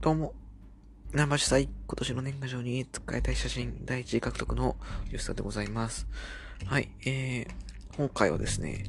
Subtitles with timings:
[0.00, 0.32] どうも、
[1.12, 4.76] ナンバー主催、今年の年賀状に使いたい写真第1位獲得の
[5.10, 6.06] 吉田でございます。
[6.66, 8.84] はい、えー、今回はですね、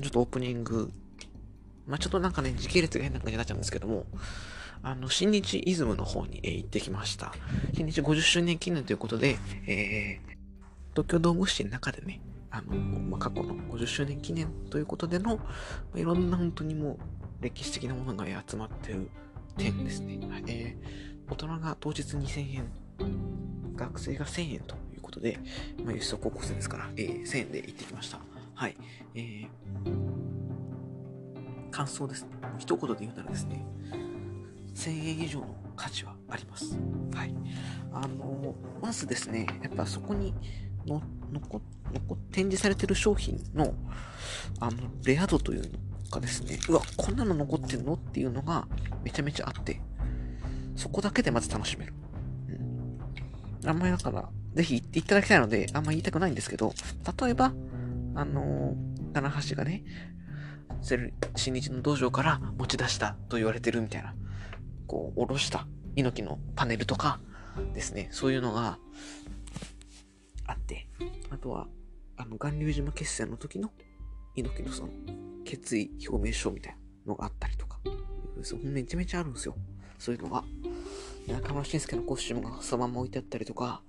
[0.00, 0.90] ちょっとオープニング、
[1.86, 4.06] まあ、ちょっとなんかね、時系列が変な感じになっちゃうんですけども、
[4.82, 7.34] あの、新日イズムの方に、えー、行ってきました。
[7.74, 10.36] 新日50周年記念ということで、えー、
[10.92, 15.44] 東京ドームシティの中でね、あの、まあ、過去の50周年記念ということでの、ま
[15.96, 16.98] あ、いろんな本当にもう
[17.42, 19.10] 歴史的なものが集まってる
[19.56, 20.18] 点ですね。
[20.46, 22.70] えー、大人が当日2000円、
[23.76, 25.38] 学生が1000円ということで、
[25.84, 28.18] まあ、輸送高校生ですから、えー、1000円で行ってきました。
[28.54, 28.76] はい。
[29.14, 29.48] えー、
[31.70, 32.28] 感想ですね。
[32.58, 33.64] 一言で言うならですね、
[34.74, 36.78] 1000円以上の価値はあります。
[37.14, 37.34] はい。
[37.92, 40.34] あの、まずですね、やっぱそこに
[40.86, 43.74] の、残、残、展示されてる商品の、
[44.60, 45.78] あの、レア度というの
[46.14, 47.94] がですね、うわ、こんなの残ってんの？
[47.94, 48.66] っていうのが
[49.02, 49.80] めちゃめちゃあって、
[50.76, 51.94] そこだけでまず楽しめる。
[52.48, 53.68] うん。
[53.68, 56.72] あんまりだから、ぜひ行っていただきたいので、あんま言いたくないんですけど、
[57.20, 57.52] 例えば、
[58.14, 59.84] あのー、棚橋がね、
[61.36, 64.14] 新日の道場から持ち出したと言われてるみたいな、
[64.86, 67.20] こう、おろした猪木のパネルとか
[67.72, 68.78] ですね、そういうのが
[70.46, 70.88] あって、
[71.30, 71.66] あとは、
[72.16, 73.70] あの、巌流島決戦の時の
[74.36, 74.90] 猪木のその、
[75.44, 76.72] 決意表明書みたい
[77.06, 77.78] なのがあったりとか、
[78.62, 79.56] めちゃめちゃあるんですよ。
[79.98, 80.44] そういうのが。
[81.26, 83.82] 中村慎介のコスチュームがそのまま置いてあったりとか、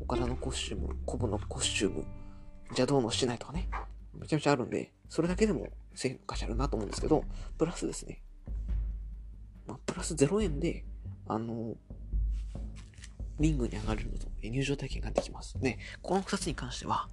[0.00, 2.04] 岡田のコスチューム、コブのコスチューム、
[2.68, 3.68] 邪道のしないとかね、
[4.14, 5.66] めちゃめちゃあるんで、それだけでも
[5.96, 7.24] 1000円かしあるなと思うんですけど、
[7.58, 8.22] プラスですね、
[9.66, 10.84] まあ、プラス0円で、
[11.26, 11.74] あの、
[13.40, 15.58] リングに上がれるのと入場体験ができます。
[15.60, 17.08] で、この2つに関しては、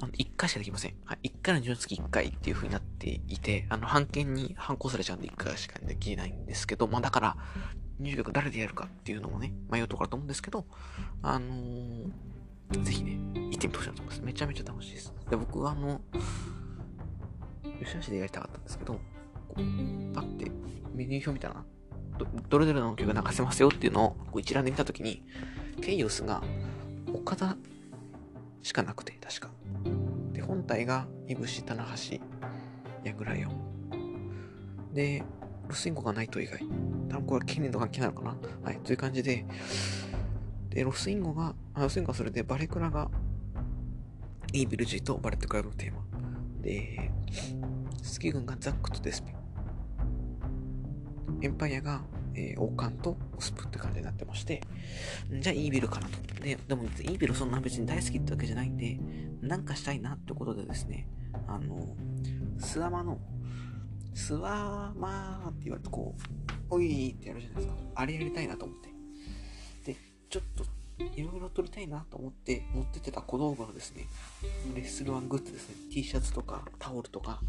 [0.00, 0.94] あの、1回しかできません。
[1.04, 7.36] はい、1回の入場付き1回っていう風になっていて、あの、判件に反抗されちゃうんで1回しかできないんですけど、まあだから、
[7.98, 10.66] 入場誰でやるかっていうのもね、迷うところだと思うんですけど、
[11.22, 14.22] あのー、ぜひね、行ってみてほしいなと思います。
[14.22, 15.14] めちゃめちゃ楽しいです。
[15.30, 16.00] で、僕はあの、
[17.84, 19.00] 吉橋でやりたかったんですけど、こ
[19.56, 20.50] う、パッて
[20.94, 21.64] メニュー表見たら、
[22.18, 25.22] ど、どれぞれの曲が流せますよっていうのをこう一覧で見たときに、
[25.80, 26.42] ケイオスが
[27.12, 27.56] 岡田
[28.62, 29.50] しかなくて、確か。
[30.32, 32.20] で、本体が、いぶし、棚橋、
[33.04, 34.94] ヤグライオン。
[34.94, 35.24] で、
[35.68, 36.60] ロスインゴがないと以外。
[37.08, 38.36] 多分これは権利の関係なのかな？
[38.62, 39.44] はい、という感じで、
[40.70, 43.10] で、ロスインゴが、ロスインゴはそれで、バレクラが、
[44.52, 46.02] イービル G とバレットクラブのテーマ。
[46.60, 47.10] で、
[48.02, 49.34] スキ軍がザックとデスペ。
[51.42, 52.02] エンパイアが、
[52.34, 54.62] えー、王冠とスプって感じになってまして、
[55.30, 56.42] じゃあイービルかなと。
[56.42, 58.98] で、でもイービルそんな別に大好きってわけじゃないんで、
[59.40, 61.08] なんかしたいなってことでですね、
[61.46, 61.96] あの、
[62.58, 63.18] スワマの、
[64.14, 66.14] スワマーって言われてこ
[66.70, 67.74] う、おいってやるじゃないですか。
[67.94, 68.76] あれやりたいなと思っ
[69.84, 69.92] て。
[69.92, 69.98] で、
[70.28, 70.64] ちょっと、
[71.16, 74.06] いろいろ撮りたいなと思って持ってってた小道具のですね、
[74.74, 77.40] レッスルワングッズですね、T シャツとかタオルとか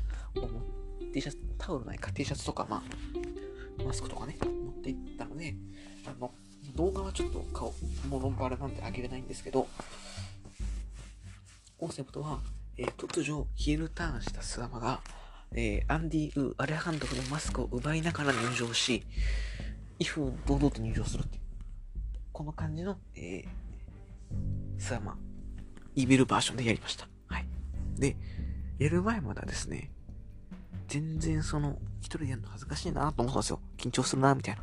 [1.14, 4.36] T シャツ、タオルないか、T シャツとか、まあ、マスクとかね、
[4.84, 5.56] っていったので、
[6.06, 6.34] あの、
[6.76, 7.74] 動画はちょっと顔、
[8.10, 9.68] 物バレなんであげれないんですけど、
[11.78, 12.42] コンセプトは、
[12.78, 15.00] えー、突如ヒールターンしたスワマが、
[15.54, 19.06] えー、アンディ・ウ・アレハンドフのマスクを奪いながら入場し、
[20.00, 21.44] 威風堂々と入場するっていう、
[22.34, 23.48] この感じの、えー、
[24.78, 25.18] スワマ、
[25.96, 27.08] イビルバージョンでやりました。
[27.28, 27.46] はい。
[27.98, 28.18] で、
[28.80, 29.92] やる前まではですね、
[30.94, 33.60] 全然その、一人でやるの恥ずかしいなと思ったんですよ。
[33.78, 34.62] 緊張するなみたいな。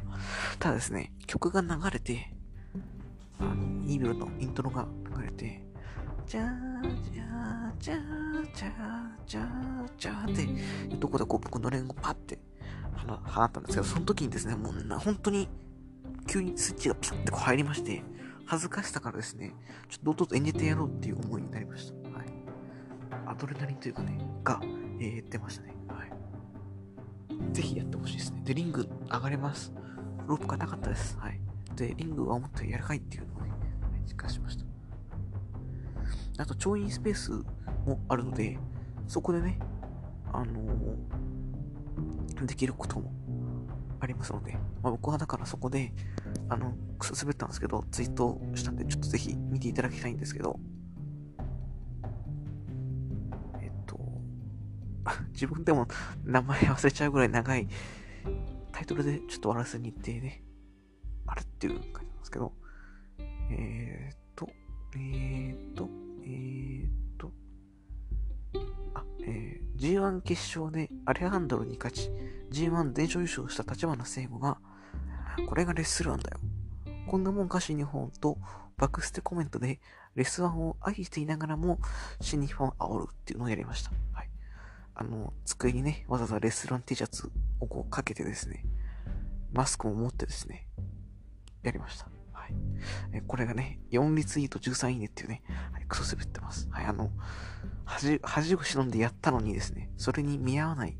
[0.60, 2.32] ただですね、曲が流れて、
[3.40, 4.86] あの、イービルのイントロが
[5.16, 5.60] 流れて、
[6.26, 12.38] じゃーじゃーじゃーじゃーじゃーじゃーっていうとこでこう僕のレンゴパッて
[13.26, 15.48] 放ったんですけど、その時にですね、もうな、本当に
[16.28, 18.04] 急にスイッチがピシャってこう入りまして、
[18.46, 19.52] 恥ずかしさからですね、
[19.88, 22.10] ちょっと堂々と演じてやろうっていう思いになりました。
[22.16, 22.26] はい。
[23.26, 24.60] アドレナリンというかね、が、
[25.00, 25.79] えー、出ましたね。
[27.52, 28.42] ぜひやってほしいですね。
[28.44, 29.72] で、リング上がれます。
[30.26, 31.16] ロープがなかったです。
[31.18, 31.40] はい。
[31.76, 33.52] で、リングはもっと柔らかいっていうのをね、
[34.06, 34.64] 実感しました。
[36.42, 37.32] あと、調印スペース
[37.84, 38.58] もあるので、
[39.06, 39.58] そこでね、
[40.32, 43.12] あのー、できることも
[44.00, 44.52] ありますので、
[44.82, 45.92] まあ、僕はだからそこで、
[46.48, 50.58] あの、くそ滑ったんですけど、ツイートしたんで、ちょっとぜひ見ていただきたいんですけど、
[55.32, 55.86] 自分でも
[56.24, 57.68] 名前忘れちゃうぐらい長い
[58.72, 60.42] タイトルでちょっと終わらせに行ってね、
[61.26, 62.52] あるっていう感じなんですけど、
[63.50, 64.48] えー、っと、
[64.94, 65.88] えー、っと、
[66.24, 67.32] えー、っと、
[68.94, 72.10] あ、えー、G1 決勝でアレハンドロに勝ち、
[72.50, 74.58] G1 全勝優勝した立花聖吾が、
[75.48, 76.38] これがレッスルワンだよ。
[77.06, 78.38] こんなもんか新日本と
[78.76, 79.80] バックステコメントで
[80.14, 81.78] レスワンを愛していながらも
[82.20, 83.90] 新日本を煽るっていうのをやりました。
[85.00, 88.66] あの、机にね、わざわざレストラン T シャツをこうかけてですね、
[89.50, 90.66] マスクも持ってですね、
[91.62, 92.06] やりました。
[92.32, 92.54] はい。
[93.14, 95.42] えこれがね、4リツイート13いいねっていうね、
[95.72, 96.68] はい、クソ滑ってます。
[96.70, 97.10] はい、あの、
[97.86, 100.98] 恥、恥を忍んでやったのにですね、それに見合わない、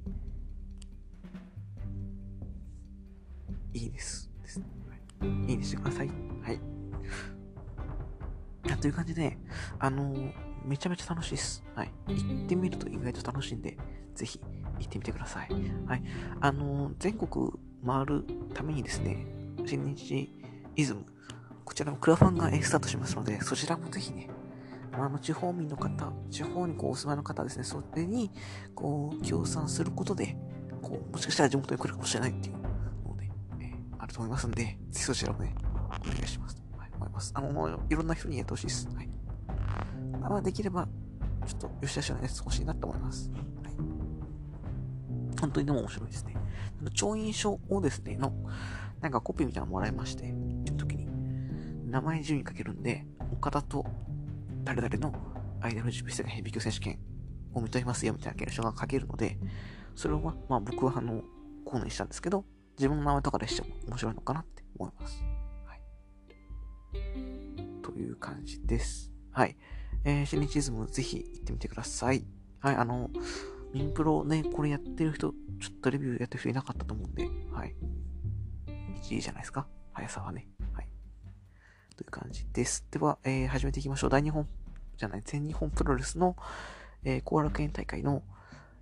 [3.75, 4.31] いいです。
[4.41, 4.67] ですね。
[5.21, 6.09] はい、いいねしてください。
[6.09, 6.81] はい。
[8.81, 9.37] という感じで、
[9.79, 10.33] あのー、
[10.65, 11.63] めちゃめちゃ楽しいです。
[11.75, 11.93] はい。
[12.09, 13.77] 行ってみると意外と楽しいんで、
[14.15, 14.41] ぜひ
[14.79, 15.49] 行ってみてください。
[15.87, 16.03] はい。
[16.41, 17.51] あのー、全国
[17.85, 18.25] 回る
[18.55, 19.27] ためにですね、
[19.67, 20.33] 新日
[20.77, 21.05] イズム、
[21.65, 24.29] こちらのクラファンがスタートしますので、そちらもぜひね、
[24.93, 28.31] あの地方民の方、地方にこうお住まいの方ですね、それに
[28.75, 30.37] こう協賛することで、
[30.83, 32.55] こうもしかしたら地元に来るかもしれないっていう
[33.09, 33.31] ので、
[33.61, 35.55] え、あると思いますんで、ぜひそちらもね、
[35.89, 36.61] お願いします。
[36.77, 37.33] はい、思います。
[37.35, 38.89] あの、いろんな人にやってほしいです。
[38.95, 39.09] はい。
[40.29, 40.87] まあ、できれば、
[41.47, 43.31] ちょっと吉田氏のやつ欲しいなと思います。
[43.31, 43.41] はい。
[45.41, 46.37] 本当にでも面白いですね。
[46.95, 48.33] 調印書をですね、の、
[49.01, 50.27] なんかコピーみたいなのもらいまして、っ
[50.65, 51.09] ていう時に、
[51.91, 53.85] 名前順位書けるんで、岡田と
[54.65, 55.15] 誰々の
[55.61, 56.99] アイドル準備室がヘビー級選手権
[57.55, 59.39] を認めますよみたいな現象が書けるので、
[59.95, 61.23] それは、まあ僕はあの、
[61.65, 62.45] コーナーにしたんですけど、
[62.79, 65.23] 自分の名前とかでしても面白いのかなって思います。
[65.67, 65.81] はい。
[67.83, 69.13] という感じです。
[69.33, 69.57] はい。
[70.05, 72.25] えー、シニチズムぜひ行ってみてください。
[72.61, 73.11] はい、あの、
[73.73, 77.75] ミンプロね、これやってる人、ちょっとレビューやってる人いなかったと思うんで、はい。
[79.03, 79.67] 1位じゃないですか？
[79.93, 80.49] 速さはね。
[80.73, 80.89] はい。
[81.97, 82.87] という感じです。
[82.91, 84.11] では、えー、始めていきましょう。
[84.11, 84.49] 大日本、
[84.97, 86.37] じゃない、全日本プロレスの、
[87.05, 88.23] えー、後楽園大会の、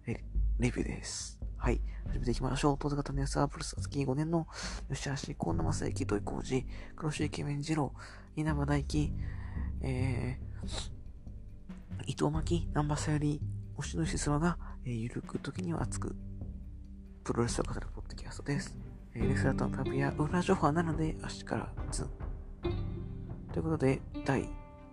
[0.07, 0.17] えー、
[0.59, 1.39] レビューです。
[1.57, 1.81] はい。
[2.07, 2.77] 始めていきましょう。
[2.79, 4.47] 当然型の安はプロス月5年の
[4.93, 6.67] 吉橋、河野正幸、土井浩二、
[6.97, 7.93] 黒潮イケメン二郎、
[8.37, 9.13] 稲葉大輝、
[9.83, 10.98] えー、
[12.07, 13.41] 伊藤巻、南波さより、
[13.77, 16.17] 押しのしすわが、えー、ゆるく時には熱く、
[17.25, 18.77] プロレスを語るポッドキャストです。
[19.15, 22.11] えー、レスラートの旅や裏情報はなので、足からズン。
[23.53, 24.49] ということで、第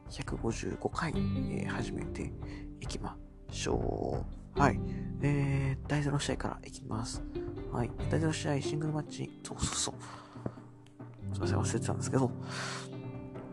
[0.09, 2.31] 155回、えー、始めて
[2.79, 3.17] いきま
[3.51, 4.25] しょ
[4.55, 4.59] う。
[4.59, 4.79] はい。
[5.21, 7.23] えー、第0試合からいきます。
[7.71, 7.91] はい。
[8.09, 9.95] 第0試合、シングルマッチ、そうそうそう。
[11.33, 12.31] すいません、忘れてたんですけど、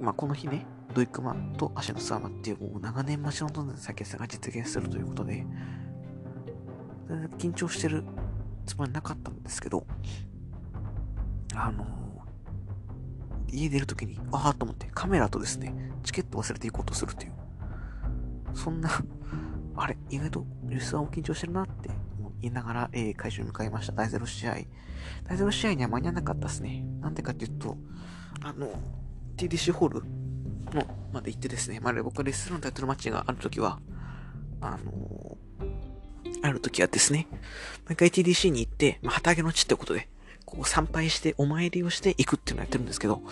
[0.00, 5.46] まあ、この日ね、ドイクマと足のスワマっていう長年待ち望んでたさが実現するということで、
[7.38, 8.04] 緊張してる
[8.66, 9.86] つもりなかったんですけど、
[11.54, 17.32] あのー、家出るときに、ああと思ってカメラとですね、チケット忘れていこうとするっていう。
[18.54, 18.90] そんな
[19.76, 21.90] あれ、意外とリスナーも緊張してるなって
[22.40, 23.92] 言いながら、えー、会場に向かいました。
[23.92, 24.56] 第0試合。
[25.28, 26.84] 第0試合には間に合わなかったですね。
[27.00, 27.76] なんでかっていうと、
[28.42, 28.68] あの、
[29.36, 30.02] TDC ホール
[30.74, 33.80] のまで行ってですね、まあ、僕がレッストランタイトルマッチがあるときは、
[34.60, 37.26] あのー、あるときはですね、
[37.86, 40.08] 毎回 TDC に行って、まあ、旗揚げの地ってことで、
[40.44, 43.22] こう参拝してお参りをして行くっていうのをやってるんですけど、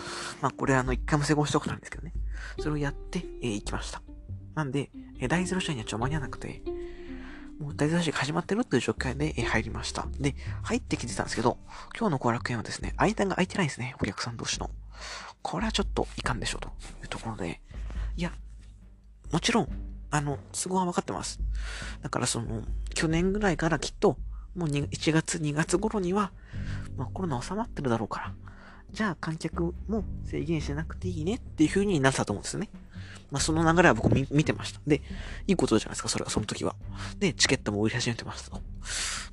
[0.41, 2.13] まあこれあの一回も成功したことないんですけどね。
[2.59, 4.01] それをやって、えー、行きました。
[4.55, 4.89] なんで、
[5.19, 6.63] えー、第0試合にはちょっと間に合わなくて、
[7.59, 10.07] もう第0試合が始まってるっていう状況で、え、入りました。
[10.19, 11.57] で、入ってきてたんですけど、
[11.97, 14.71] 今日の後楽園はですね、間が空いてないんですね、お客さん同士の。
[15.41, 16.69] これはちょっといかんでしょうと
[17.01, 17.61] いうところで、
[18.15, 18.31] いや、
[19.31, 19.69] もちろん、
[20.09, 21.39] あの、都合は分かってます。
[22.01, 24.17] だからその、去年ぐらいからきっと、
[24.55, 26.31] もう1月、2月頃には、
[26.97, 28.33] まあ、コロナ収まってるだろうから、
[28.91, 32.69] じゃあ観客も制限しなくていいねっていう風になったと思うんですよね。
[33.31, 34.81] まあ、その流れは僕見てました。
[34.85, 35.01] で、
[35.47, 36.75] いいことじゃないですか、それは、その時は。
[37.17, 38.61] で、チケットも売り始めてますと。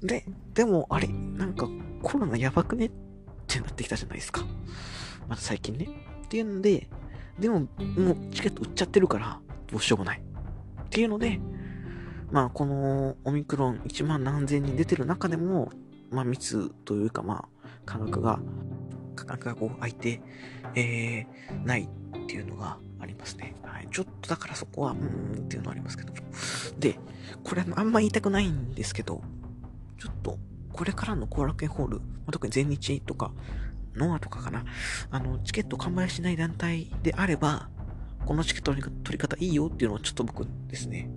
[0.02, 0.24] で、
[0.54, 1.68] でも、あれ、なんか
[2.02, 2.90] コロナやばくねっ
[3.48, 4.44] てなってきたじゃないですか。
[5.28, 5.88] また最近ね。
[6.24, 6.88] っていうので、
[7.38, 10.22] でも、もうチケット売っちゃってるから、どうしようもない。
[10.82, 11.40] っていうので、
[12.30, 15.70] まあ、このオミクロン1万何千人出てる中でも、
[16.10, 18.40] まあ、密というか、まあ、価格が、
[19.16, 20.20] 価格がこう空いて、
[20.74, 23.54] えー、ないっていうのがありますね。
[23.62, 23.88] はい。
[23.90, 26.12] ちょっとだからそこは、うーんっていうのはありますけど。
[26.78, 26.98] で、
[27.44, 29.22] これあんま言いたくないんですけど、
[29.98, 30.38] ちょっと、
[30.72, 33.32] これからの後楽園ホール、特に全日とか、
[33.98, 34.64] ノアとかかな、
[35.10, 37.68] あの、チケット完売しない団体であれば、
[38.24, 41.10] このチケットの取り方いいよっていうのをちょっと僕ですね、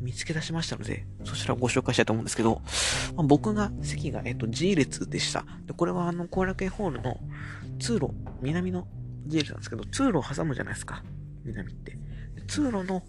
[0.00, 2.62] 見つけ出しましたので、そしたらご紹介したいと思うんですけど、
[3.16, 5.44] まあ、僕が席が、えっと、G 列でした。
[5.66, 7.18] でこれはあの、後楽園ホールの
[7.78, 8.88] 通路、南の
[9.26, 11.02] G 列なんですけど、通路を挟むじゃないですか。
[11.44, 11.98] 南って。
[12.48, 13.02] 通路の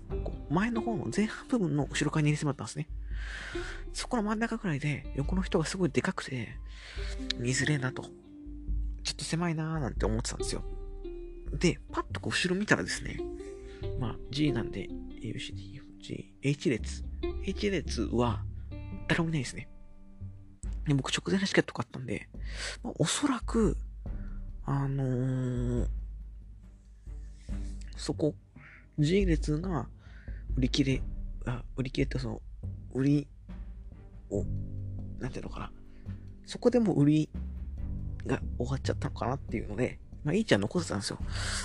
[0.49, 2.87] 前の方の前半部分の後ろ側に入れてもらったんですね。
[3.93, 6.49] そこの真ん中くらいで、横の人がすごいでかくて、
[7.39, 8.05] 見づれえなと
[9.03, 10.63] ちょっと狭いなーなんて思ってたんですよ。
[11.53, 13.19] で、パッとこう後ろ見たらですね、
[13.99, 14.87] まあ G なんで、
[15.21, 17.03] ABCDFG、H 列。
[17.43, 18.43] H 列は
[19.07, 19.67] 誰もいないですね。
[20.87, 22.27] で僕直前のチケット買ったんで、
[22.83, 23.77] まあ、おそらく、
[24.65, 25.87] あのー、
[27.95, 28.33] そこ、
[28.97, 29.87] G 列が
[30.55, 31.01] 売り切れ、
[31.45, 32.41] あ、売り切れってその、
[32.93, 33.27] 売り
[34.29, 34.43] を、
[35.19, 35.71] なんていうのかな。
[36.45, 37.29] そこでも売り
[38.25, 41.19] が終わっちゃったのかなっていうので、まあ、いいちゃん残ってたんですよ。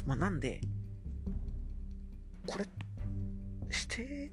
[0.06, 0.60] まあ、なんで、
[2.46, 2.66] これ、
[3.70, 4.32] 指定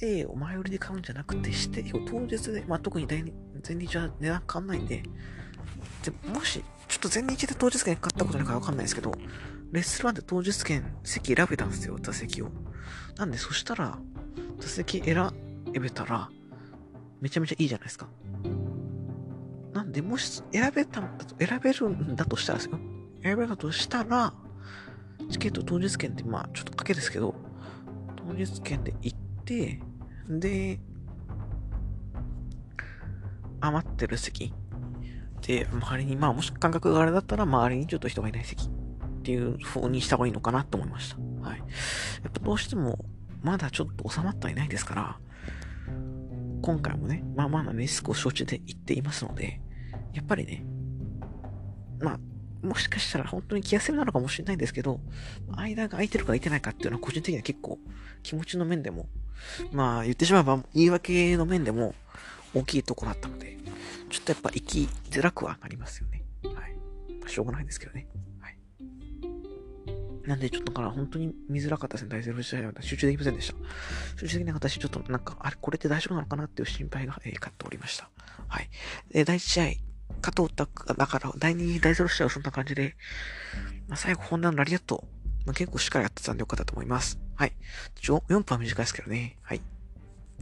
[0.00, 3.22] A を前売りで買うんじゃなくて、指定を当日で、まあ、特に前
[3.74, 5.02] 日は値段変わんないんで、
[6.02, 9.12] でもし、ちょっと前日で当日券買ったことないからわかんないですけど、
[9.72, 12.50] レッスル1で当日券席選べたんですよ、座席を。
[13.16, 13.98] なんで、そしたら、
[14.58, 15.30] 座席選
[15.72, 16.30] べたら、
[17.20, 18.08] めちゃめちゃいいじゃないですか。
[19.74, 22.78] なんで、もし選べたんだと、選べるんだとしたらですよ。
[23.22, 24.32] 選べるんだとしたら、
[25.30, 27.34] チケット当日券って、まあ、ちょっと賭けですけど、
[28.16, 29.80] 当日券で行って、
[30.28, 30.78] で、
[33.60, 34.54] 余ってる席
[35.42, 38.70] で、周りに、まあ、もし感覚があれだったら、周りにちょっと人がいない席っ
[39.24, 41.16] ていう風にした方がいいのかなと思いました。
[41.48, 41.58] はい。
[41.58, 41.64] や
[42.28, 43.04] っぱどうしても、
[43.42, 45.18] まだちょっと収まってはいないですから、
[46.62, 49.60] 今回もね、まあまあなリスクを承知で言っていますので、
[50.14, 50.64] やっぱりね、
[52.00, 55.00] まあ、もしかしたら本当に気休めなのかもしれないんですけど、
[55.50, 57.78] 間が空いてるか空いてないかっていうのは個人的には結構
[58.22, 59.06] 気持ちの面でも、
[59.72, 61.94] まあ言ってしまえば言い訳の面でも
[62.54, 63.58] 大きいとこだったので、
[64.10, 66.22] ちょっとやっぱ生きづらくはなりますよね。
[66.44, 66.54] はい。
[67.20, 68.06] まあ、しょうがないんですけどね。
[68.40, 68.58] はい。
[70.28, 72.10] なんでちょっとから本当に見づらかったですね。
[72.10, 73.54] 大ゼロ試合は集中できませんでした。
[74.20, 78.08] 集中できなかったし、ちょっとなんか、あれ、これって大丈夫なのかなっていう心配が、えー、勝っておりました。
[78.48, 78.70] はい。
[79.12, 79.64] で、第1試合、
[80.20, 82.96] 加藤拓、だから、第2、第0試合はそんな感じで、
[83.88, 85.04] まあ、最後、ホンダのラリアット、
[85.46, 87.18] まあ、結構しっかりやってたんでよかったと思います。
[87.36, 87.52] はい。
[88.02, 89.36] 4分は短いですけどね。
[89.42, 89.60] はい。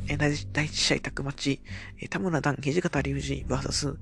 [0.08, 1.60] え第1試合タクマチ、
[2.00, 3.96] え田村段、土方隆二 VS、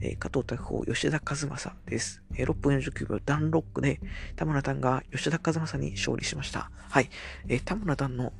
[0.00, 2.22] え加藤拓法、吉田和正です。
[2.36, 4.00] え6分49秒ダンロックで
[4.36, 6.70] 田村段が吉田和正に勝利しました。
[6.88, 7.10] はい。
[7.48, 8.32] え田村段の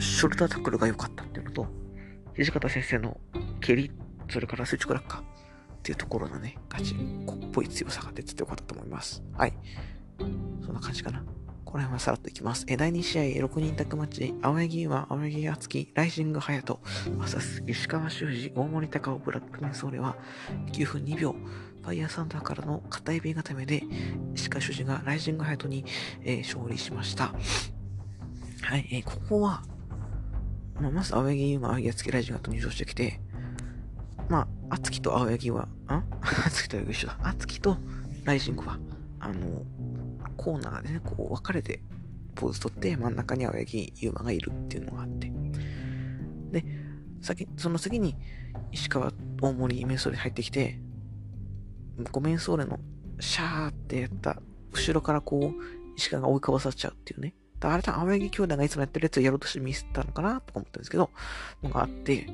[0.00, 1.66] ショルダータックルが良かったっていうのと、
[2.36, 3.20] 土方先生の
[3.60, 3.90] 蹴り、
[4.30, 5.22] それから垂直落下
[5.84, 9.22] っていうところのね、ガチンコっぽい強さが出ててよかったと思います。
[9.36, 9.52] はい。
[10.64, 11.22] そんな感じかな。
[11.66, 12.64] この辺はさらっといきます。
[12.68, 16.80] え第2試合、6人タッグマッチ、青柳は青柳敦樹、ライジング隼人、
[17.18, 20.16] マサス、石川修司、大森隆夫、ブラックメンソーレは
[20.72, 21.32] 9分2秒、
[21.82, 23.82] ファイヤーサンダーからの片指固めで、
[24.34, 25.84] 石川修司がライジング隼人に、
[26.22, 27.34] えー、勝利しました。
[28.62, 29.62] はい、えー、ここは、
[30.80, 33.20] まあ、まず青柳優馬、青柳敦樹、ライジング隼人入場してきて、
[34.28, 36.02] まあ、敦樹と青柳は、あ？
[36.46, 37.18] 敦樹と青柳一緒だ。
[37.22, 37.76] 敦樹と
[38.24, 38.78] ライジングは、
[39.20, 39.62] あの、
[40.36, 41.80] コーナーでね、こう分かれて
[42.34, 45.32] ポーズ取って真ん中に青柳優馬がいるっていうのがあって。
[46.50, 46.64] で、
[47.22, 48.16] 先、その次に
[48.72, 50.80] 石川大森メンソーレ入ってきて、
[52.10, 52.80] ごメンソーレの
[53.20, 57.34] シャーってやった後ろからこう石川が追いかわさせちゃうっていうね。
[57.60, 61.10] だあれだ、青柳兄弟がいつもやってるやつをやろうとしてミスったのかなとか思ったんですけど、
[61.62, 62.28] のがあって、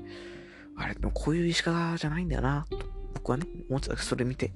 [0.81, 2.79] あれ、でもこういう石川じゃないんだよな、と
[3.15, 4.51] 僕はね、思ってたそれ見て、い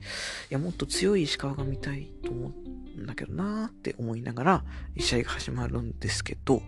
[0.50, 2.49] や、もっと強い石川が見たいと思
[2.97, 4.64] うんだけどなーって思いながら、
[4.99, 6.62] 試合が始まるんですけど、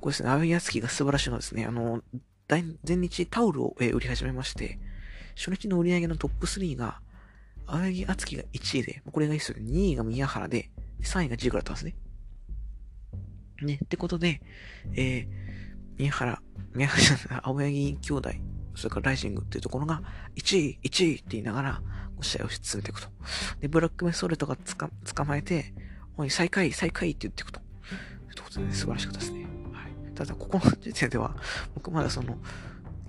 [0.00, 2.02] これですね、青柳月が素晴らしいのはですね、あの、
[2.48, 2.64] 前
[2.96, 4.80] 日タオルを、売り始めまして、
[5.36, 7.00] 初日の売り上げのトップ3が、
[7.66, 9.70] 青柳敦樹が1位で、これがいいですよね。
[9.70, 10.70] 2位が宮原で、
[11.02, 11.94] 3位がジグだったんですね。
[13.62, 14.40] ね、ってことで、
[14.94, 15.28] えー、
[15.98, 16.42] 宮原、
[16.74, 18.30] 宮原じゃない、青柳兄弟
[18.78, 20.02] それからライジングっていうところが、
[20.36, 21.82] 1位、1位って言いながら、
[22.20, 23.08] 試合を進めていくと。
[23.60, 25.74] で、ブラックメストレートがつか捕まえて、
[26.16, 27.60] おい、最下位、最下位って言っていくと。
[28.34, 29.46] ということで、ね、素晴らしかったですね。
[29.72, 30.14] はい。
[30.14, 31.36] ただ、ここの時点では、
[31.74, 32.38] 僕まだその、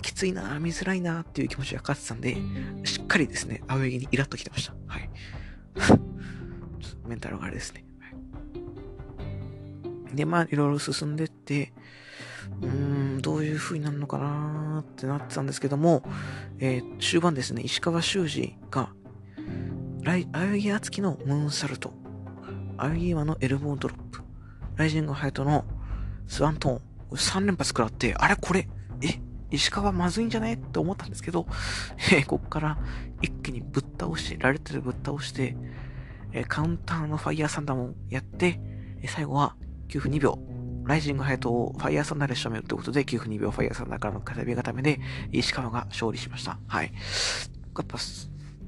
[0.01, 2.37] きついな見づらいなっていう気持ちが勝ってたんで、
[2.85, 4.73] しっかりですね、青柳にイラッときてました。
[4.87, 5.09] はい。
[5.77, 5.97] ちょっ
[7.03, 7.85] とメンタルがあれですね。
[7.99, 8.09] は
[10.13, 11.73] い、で、まあ、いろいろ進んでって、
[12.61, 12.69] うー
[13.17, 16.03] ん、どういう風になるのかなってなってたんですけども、
[16.59, 18.89] えー、終盤ですね、石川修司が、
[20.01, 21.93] ライ、青柳敦樹のムーンサルト、
[22.77, 24.21] 青柳岩のエルボードロップ、
[24.75, 25.65] ライジング HAYATOの
[26.27, 26.81] スワントーン、
[27.11, 28.67] 3連発食らって、あれこれ、
[29.01, 29.19] え
[29.51, 31.47] 石川まずいんじゃねって思ったんですけど、
[32.11, 32.77] えー、こっから
[33.21, 35.55] 一気にぶっ倒し、ラリアットでぶっ倒して、
[36.31, 38.59] えー、カウンターのファイヤーサンダーもやって、
[39.01, 39.55] えー、最後は
[39.89, 40.39] 9分2秒、
[40.89, 44.99] ライジング HAYATOをファイヤーサンダーで仕留めるということで、9分2秒ファイヤーサンダーからの片エビ固めで、
[45.31, 46.57] 石川が勝利しました。
[46.65, 46.91] はい。
[47.77, 47.99] やっぱ、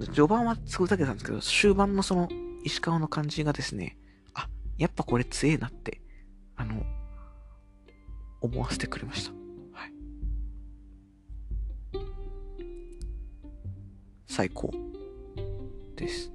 [0.05, 2.29] 序盤はすごいだけなんですけど、終盤のその
[2.63, 3.97] 石川の感じがですね、
[4.35, 4.47] あ、
[4.77, 5.99] やっぱこれ強えなって、
[6.57, 6.83] あの、
[8.39, 9.31] 思わせてくれました。
[9.73, 9.91] はい。
[14.27, 14.71] 最高
[15.95, 16.31] です。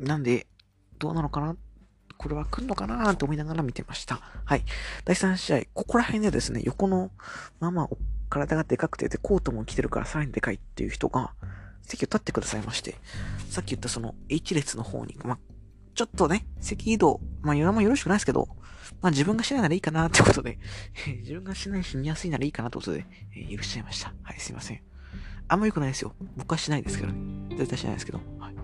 [0.00, 0.46] なんで、
[0.98, 1.56] どうなのかな？
[2.18, 3.14] これは来んのかな？
[3.14, 4.20] と思いながら見てました。
[4.44, 4.64] はい。
[5.04, 7.10] 第3試合、ここら辺でですね、横の、
[7.60, 7.88] まあまあ、
[8.28, 11.32] 体がでかくて、で、コートも着てるからさらにでかいっていう人が、
[11.82, 12.96] 席を立ってくださいまして、
[13.48, 15.38] さっき言ったその H 列の方に、まあ、
[15.94, 18.48] ちょっとね、席移動、まあ、余もよろしくないですけど、
[19.02, 20.58] まあ、自分がしないならいいかなってことで、
[21.20, 24.12] 自分がしないし見やすいならいいかなってことで、えー、許しちゃいました。
[24.22, 24.80] はい、すいません。
[25.48, 26.12] あんま良くないですよ。
[26.36, 27.56] 僕はしないですけどね。
[27.56, 28.20] 絶対しないですけど。
[28.38, 28.55] はい。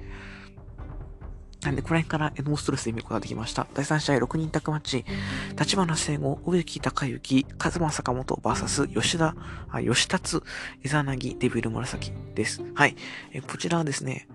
[1.63, 3.69] なんで、この辺からノーストレスで見ることができました。
[3.73, 5.05] 第3試合6人宅マッチ、
[5.57, 9.37] 立花聖吾、植木隆之、和馬坂本 VS 吉田、
[9.71, 10.41] あ吉達、
[10.83, 12.63] イザナギ、デビル紫です。
[12.75, 12.97] はい。
[13.33, 14.27] えこちらはですね、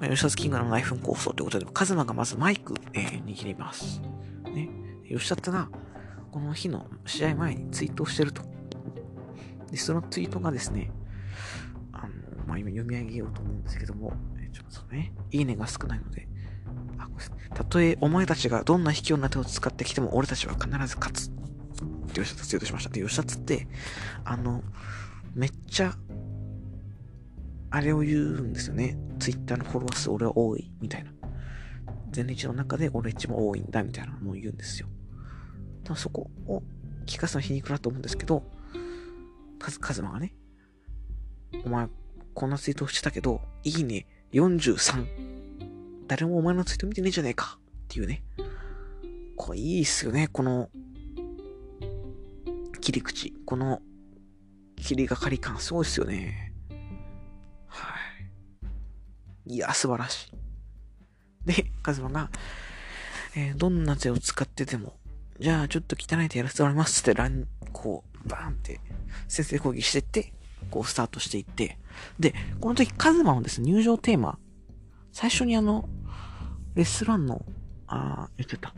[0.00, 4.00] まあ、吉達キングの内紛構想ということで、カズマがまずマイク、えー、握ります。
[4.54, 4.70] ね。
[5.06, 5.68] 吉達が、
[6.32, 8.42] この日の試合前にツイートをしてると。
[9.70, 10.90] で、そのツイートがですね、
[11.92, 12.08] あの、
[12.46, 16.26] まあ、今読み上げようと思うんですけども、えちょっとね、いいねが少ないので、
[17.54, 21.30] たとえお前たちがどんな卑怯な手を使ってきても俺たちは必ず勝つ。
[21.30, 22.90] って吉田強としました。
[22.90, 23.66] で、吉田つって、
[24.24, 24.62] あの、
[25.34, 25.96] めっちゃ、
[27.70, 28.96] あれを言うんですよね。
[29.18, 31.10] ツイッターのフォロワー数俺は多い、みたいな。
[32.10, 34.88] 全日の中で俺一番多いんだ、みたいなのを言うんですよ。
[35.82, 36.62] 多分そこを
[37.06, 38.44] 聞かすのは皮肉だと思うんですけど、
[39.58, 40.34] カズ、カズマがね、
[41.64, 41.88] お前、
[42.32, 45.33] こんなツイートしてたけど、いいね43
[46.06, 48.22] 誰もお前のツイート見てねえじゃねえかっていうね。
[49.36, 50.68] これいいっすよね、この
[52.80, 53.32] 切り口。
[53.46, 53.80] この
[54.76, 56.52] 切りがかり感すごいっすよね。
[57.66, 57.94] は
[59.46, 59.54] い。
[59.54, 60.44] いや、素晴らしい。
[61.46, 62.30] で、カズマが、
[63.36, 64.94] えー、どんな手を使ってても、
[65.40, 68.80] じゃあちょっと汚い手やらせてもらいますって、ラン、こう、バーンって
[69.28, 70.32] 先制攻撃してって、
[70.70, 71.78] こうスタートしていって、
[72.18, 74.38] で、この時カズマのですね、入場テーマ、
[75.12, 75.88] 最初にあの、
[76.74, 77.44] レストランの、
[77.86, 78.74] あ言ってた。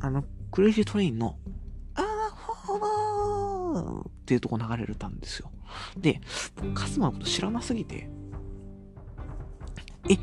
[0.00, 1.36] あの、クレイジートレインの、
[1.94, 2.04] あー
[2.66, 5.50] ほーっていうとこ流れるたんですよ。
[5.96, 6.20] で、
[6.74, 8.08] カズマのこと知らなすぎて、
[10.08, 10.16] え、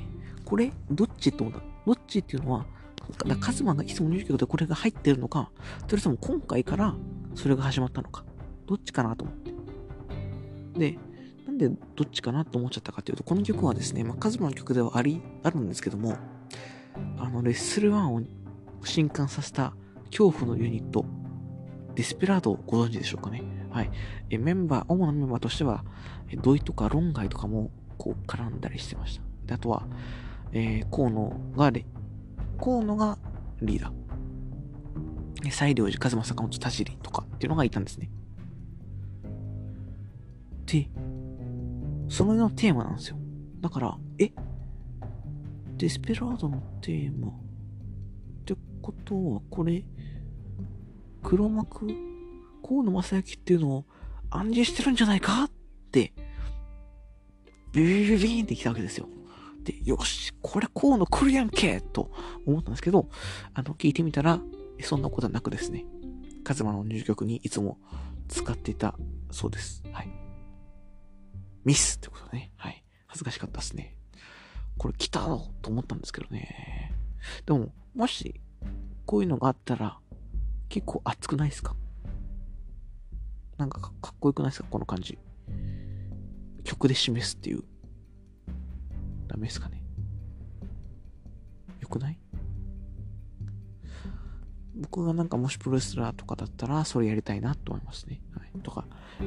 [0.44, 1.62] これ、どっちって思った？
[1.86, 2.66] どっちっていうのは、
[3.40, 5.50] カズマがいつも入曲でこれが入ってるのか、
[5.88, 6.94] それとも今回から
[7.36, 8.26] それが始まったのか、
[8.66, 9.54] どっちかなと思って。
[10.78, 11.00] で、
[11.46, 16.18] なんでどっちかなと思っちゃったかっていうと、この曲はですね、まあ、カズマの曲ではあり、あるんですけども、
[17.18, 18.22] あの、レッスル1を
[18.84, 19.74] 震撼させた
[20.06, 21.06] 恐怖のユニット、
[21.96, 23.44] ディスペラードをご存知でしょうかね。
[23.72, 23.92] はい。
[24.30, 25.84] えメンバー、主なメンバーとしては、
[26.42, 29.24] 土井とか論外とかも、こう、絡んだりしてました。
[29.46, 29.88] で、あとは、
[30.52, 31.86] えー、河野がレ、
[32.60, 33.18] 河野が
[33.62, 33.94] リーダー。
[35.44, 38.10] 西良寺、和馬坂本田尻とかっていうのがいたんですね。
[40.66, 40.90] で、
[42.10, 43.18] そののテーマなんですよ。
[43.62, 44.32] だから、え
[45.78, 47.32] デスペラードのテーマっ
[48.46, 49.84] てことは、これ、
[51.22, 51.88] 黒幕
[52.68, 53.86] 河野正幸っていうのを
[54.30, 55.44] 暗示してるんじゃないか？
[55.44, 55.52] っ
[55.92, 56.14] て、
[57.72, 59.08] ビビビビーンって来たわけですよ。
[59.64, 62.12] で、よし、これ河野来るやんけと
[62.46, 63.10] 思ったんですけど、
[63.54, 64.42] あの、聞いてみたら、
[64.82, 65.86] そんなことはなくですね、
[66.44, 67.78] カズマの入局にいつも
[68.30, 68.96] 使っていた
[69.32, 69.84] そうです。
[69.92, 70.10] はい。
[71.66, 72.52] ミスってことね。
[72.56, 72.84] はい。
[73.08, 73.97] 恥ずかしかったですね。
[74.78, 76.94] これ来たと思ったんですけどね。
[77.46, 78.40] でも、もし、
[79.06, 80.00] こういうのがあったら、
[80.70, 81.76] 結構熱くないですか？
[83.58, 84.68] なんかかっこよくないですか？
[84.70, 85.18] この感じ。
[86.64, 87.64] 曲で示すっていう。
[89.28, 89.82] ダメですかね？
[91.80, 92.20] よくない？
[94.76, 98.22] 僕がなんかもしプロレスラーとかだったら、それやりたいなと思いますね。
[98.34, 98.60] はい。
[98.62, 98.86] とか、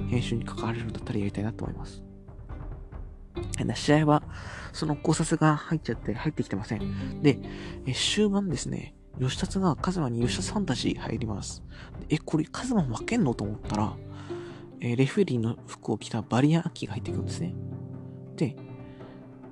[0.08, 2.04] 編集に関われるんだったらやりたいなと思います。
[3.74, 4.22] 試合は、
[4.72, 7.22] その考察が入っちゃって入ってきてません。
[7.22, 7.38] で、
[7.87, 11.62] え終盤ですね、吉達がカズマに吉達ファンタジー入ります。
[12.09, 13.96] え、これカズマ負けんのと思ったら、
[14.81, 17.55] えレフェリーの服を着たバリアンキが入ってくるんですね。
[18.37, 18.57] で、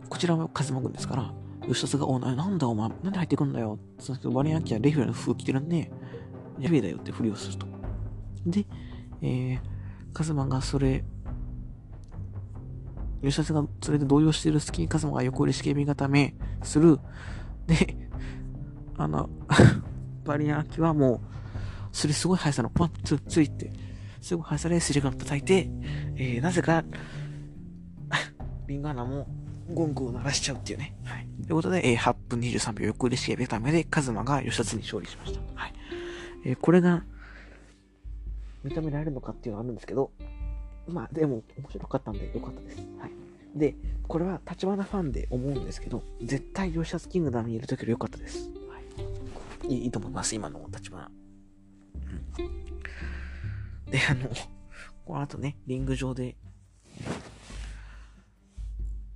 [0.09, 1.35] こちらはカズマ軍ですから、
[1.66, 3.79] 吉達が、お、なんだお前、なんで入ってくんだよ。
[3.98, 5.90] そのバリアンキはレフェリーの服を着てるんで、
[6.59, 7.66] レフェリーだよってふりをすると。
[8.46, 8.66] で、
[9.20, 9.61] えー、
[10.12, 11.05] カズマがそれ
[13.22, 16.98] 吉田さんがそれで動揺している隙にカズマが横入りし警備固めする。
[17.66, 17.96] で、
[18.96, 19.28] あの、
[20.24, 21.20] バリアンキはもう、
[21.92, 23.72] それすごい速さのパンツついて、
[24.20, 25.70] すぐ外され、スリガン叩いて、
[26.16, 26.85] えー、なぜか、
[28.66, 29.26] リンガーナも
[29.72, 30.94] ゴングを鳴らしちゃうっていうね。
[31.04, 31.26] はい。
[31.46, 35.40] ということで、えー、8分23秒横入れ式ベタめで、カズマが吉田に勝利しました。
[35.54, 35.74] はい。
[36.44, 37.04] えー、これが、
[38.64, 40.11] 認められるのかっていうのはあるんですけど、
[40.88, 42.79] まあ、でも、面白かったんでよかったです。
[42.98, 43.12] はい。
[43.55, 43.74] で、
[44.07, 48.51] これは立花ファンで思うんですけど、絶対吉田キングダムにいるときより良かったです。
[48.68, 49.74] はい。
[49.74, 51.11] いいと思います、今の立花。
[52.38, 53.90] うん。
[53.90, 54.29] で、あの、
[55.05, 56.37] この後ね、リング上で、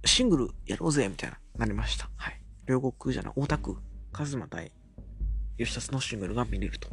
[0.05, 2.11] シングルやろうぜみたいな、なりました。
[2.17, 2.41] はい。
[2.67, 3.77] 両国じゃない、大田区、
[4.13, 4.73] カズマ対
[5.59, 6.89] 吉田のシングルが見れると。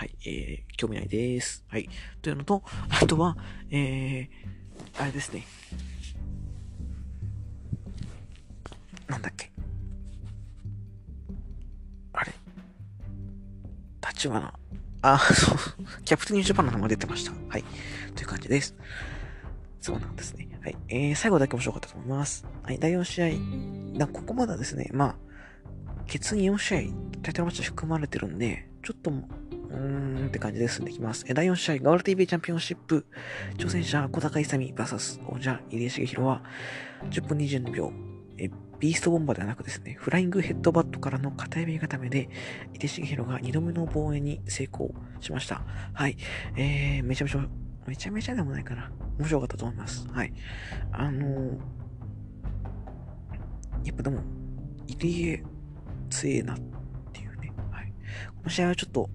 [0.00, 0.16] はい。
[0.24, 1.62] えー、興味ないです。
[1.68, 1.86] はい。
[2.22, 2.62] というのと、
[3.02, 3.36] あとは、
[3.70, 5.44] えー、あれですね。
[9.06, 9.52] なんだっけ。
[12.14, 12.32] あれ。
[14.08, 14.54] 立花。
[15.02, 15.58] あ、そう。
[16.06, 17.32] キャプテンニュージャパンの名前出てました。
[17.50, 17.64] はい。
[18.16, 18.74] という感じです。
[19.82, 20.48] そうなんですね。
[20.62, 20.76] はい。
[20.88, 22.46] えー、最後だけ面白かったと思います。
[22.62, 22.78] はい。
[22.78, 23.98] 第4試合。
[23.98, 25.16] だここまではですね、まあ、
[26.06, 26.78] 決に4試合、
[27.22, 29.12] タイトルマッチ含まれてるんで、ちょっと、
[29.70, 31.24] うーんって感じで進んでいきます。
[31.28, 33.06] え第4試合、ガオル TV チャンピオンシップ、
[33.56, 36.42] 挑戦者小高勇 VS 王者入江茂弘は、
[37.10, 37.92] 10分22秒、
[38.36, 42.30] えビーストボンバーではなくですね、フライングヘッドバットからの片指固めで、
[42.74, 45.62] 井出茂弘が2度目の防衛に成功しました。
[45.92, 46.16] はい。
[46.56, 47.46] えー、めちゃめちゃ
[47.86, 48.90] めちゃめちゃでもないかな。
[49.18, 50.08] 面白かったと思います。
[50.08, 50.32] はい。
[50.92, 51.58] あのー、
[53.84, 54.22] やっぱでも、
[54.86, 55.42] 入江
[56.08, 56.58] 強えなっ
[57.12, 57.52] ていうね。
[57.70, 57.92] はい。
[58.36, 59.10] この試合はちょっと、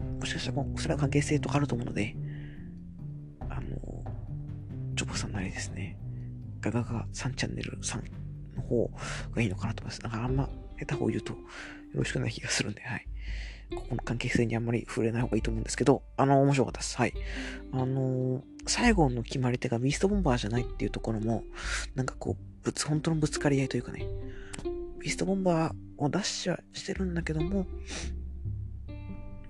[0.00, 2.14] もしかしたらそれは関係性とかあると思うので、
[3.48, 4.04] あの、
[4.96, 5.98] チョップさんなりですね、
[6.60, 8.02] ガガガ3チャンネル3
[8.56, 8.90] の方
[9.32, 10.02] がいいのかなと思います。
[10.02, 11.38] なんかあんま下手方言うとよ
[11.94, 13.06] ろしくない気がするんで、はい。
[13.74, 16.96] ここの関係性にあんまり触れない方がいいと思うんですけど、あの、面白かったです。
[16.96, 17.12] はい。
[17.72, 21.44] あのー、最後の決まり手がビーストボンバーじゃないっていうところも、
[21.94, 24.06] なんかこう、ぶつ、本当のぶつかり合いというかね、
[25.00, 27.66] ビーストボンバーを出しはしてるんだけども、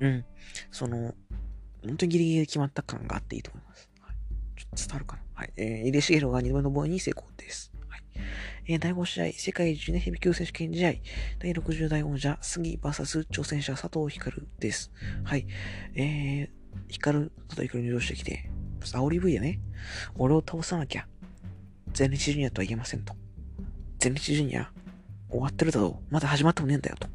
[0.00, 0.24] うん、
[0.70, 1.14] その、
[1.84, 3.90] 本当にギリギリで決まった感があっていいと思います。
[4.00, 4.14] はい、
[4.56, 5.22] ちょっと伝わるかな。
[5.34, 5.52] はい。
[5.56, 7.72] えー、入江茂弘が2度目の防衛に成功です。
[7.88, 8.02] はい
[8.66, 10.94] えー、第5試合、世界ジュネヘビ級選手権試合、
[11.38, 14.90] 第60代王者、杉 VS 挑戦者、佐藤光です。
[15.24, 15.46] はい。
[15.94, 16.48] えー、
[16.88, 19.61] 光、佐藤光入場してきて、煽り V やね。
[20.16, 21.06] 俺を倒さなきゃ、
[21.92, 23.14] 全日ジュニアとは言えませんと。
[23.98, 24.70] 全日ジュニア、
[25.30, 26.12] 終わってるだろう。
[26.12, 27.08] まだ始まってもねえんだよと。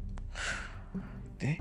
[1.38, 1.58] で、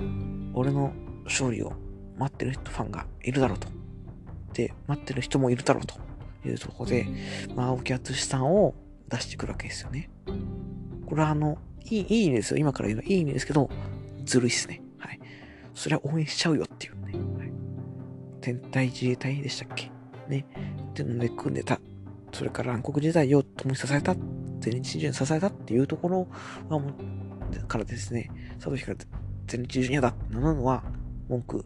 [0.53, 0.93] 俺の
[1.25, 1.73] 勝利を
[2.17, 3.67] 待ってるファンがいるだろうと。
[4.53, 5.95] で、待ってる人もいるだろうと
[6.47, 7.07] いうところで、
[7.55, 8.75] まあ、青木敦さんを
[9.09, 10.09] 出してくるわけですよね。
[11.05, 12.57] これはあの、いい、いい意味ですよ。
[12.57, 13.69] 今から言うのはいい意味ですけど、
[14.25, 14.81] ずるいっすね。
[14.97, 15.19] はい。
[15.73, 17.13] それは応援しちゃうよっていうね。
[17.37, 17.51] はい。
[18.41, 19.91] 天体自衛隊でしたっけ？
[20.27, 20.45] ね。
[20.89, 21.79] っていうので組んでた。
[22.31, 24.15] それから暗黒時代を共に支えた。
[24.59, 26.27] 全日中に支えたっていうところ
[26.69, 28.97] はもう、からですね、佐藤光
[29.45, 30.83] 全日ジュニアだって名乗るのは
[31.29, 31.65] 文句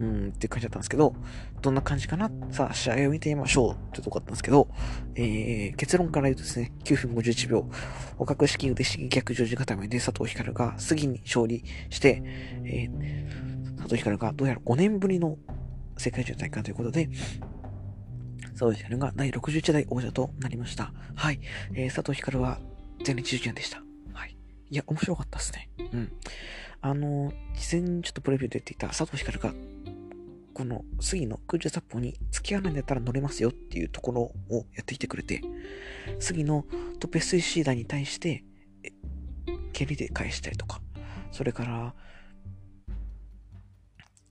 [0.00, 1.14] うんって感じだったんですけど、
[1.62, 2.30] どんな感じかな？
[2.50, 4.68] さあ、試合を見てみましょうってとこだったんですけど、
[5.14, 7.70] えー、結論から言うとですね、9分51秒、
[8.18, 12.22] 捕獲式腕式逆十字固めで佐藤光が次に勝利して、
[12.64, 15.38] えー、佐藤光がどうやら5年ぶりの
[15.96, 17.08] 世界中大会ということで、
[18.54, 20.92] 佐藤光が第61代王者となりました。
[21.14, 21.40] はい。
[21.72, 22.58] えー、佐藤光は
[23.04, 23.80] 全日ジュニアでした。
[24.12, 24.36] はい。
[24.70, 25.70] いや、面白かったですね。
[25.92, 26.12] うん。
[26.84, 29.54] あの、事前にちょっとプレビューで言っていた佐藤光が
[30.52, 34.20] この杉の空中殺法に付き合わないんだったら乗れますよっていうところ
[34.54, 35.40] をやってきてくれて、
[36.18, 36.66] 杉の
[37.00, 38.44] トップ SEC 台に対して、
[39.72, 40.82] 蹴りで返したりとか、
[41.32, 41.94] それから、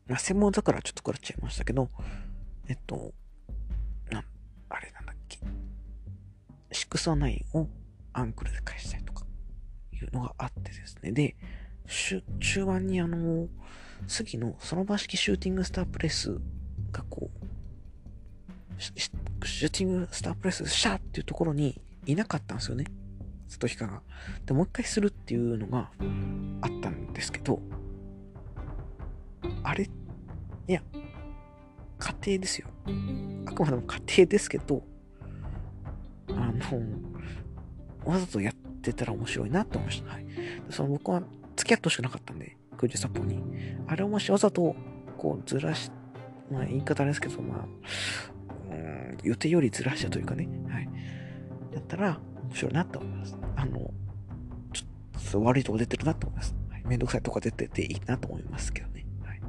[0.06, 1.90] まあ、専門だからちょっと食らっちゃいましたけど、
[2.68, 3.16] えっと、
[4.12, 4.24] な、
[4.70, 5.40] あれなんだっけ、
[6.70, 7.68] 609を
[8.14, 9.26] アンクルで返したりとか、
[9.92, 11.12] いうのがあってですね。
[11.12, 11.36] で、
[11.88, 13.48] 中盤にあの、
[14.08, 16.38] 次のその場式シューティングスタープレス
[16.92, 22.86] がこう、シューティングスタープレスシャーっていうところにいなかったんですよね。
[23.48, 24.02] 佐藤光が。
[24.46, 25.92] で、もう一回するっていうのが
[26.62, 27.62] あったんですけど、
[29.64, 30.82] あれ、いや、
[32.00, 32.68] 家庭ですよ。
[33.46, 34.84] あくまでも家庭ですけど、
[36.30, 36.54] あの、
[38.06, 40.14] わざとやってたら面白いなって思いました。
[40.14, 40.26] はい。
[40.70, 41.24] その僕は
[41.64, 43.42] 付き合ってほしくなかったんで、空中サポに。
[43.88, 44.76] あれをもしわざと、
[45.18, 45.90] こう、ずらし、
[46.52, 47.66] まあ、言い方あれですけど、まあ、
[48.70, 50.90] うん、予定よりずらしたというかね、はい。
[51.74, 53.38] だったら、面白いなと思います。
[53.56, 53.92] あの、
[54.74, 54.86] ちょ
[55.30, 56.54] っと悪いとこ出てるなと思います。
[56.70, 59.06] はい、めんどくさいとこ出てていいなと思いますけどね。
[59.24, 59.40] はい。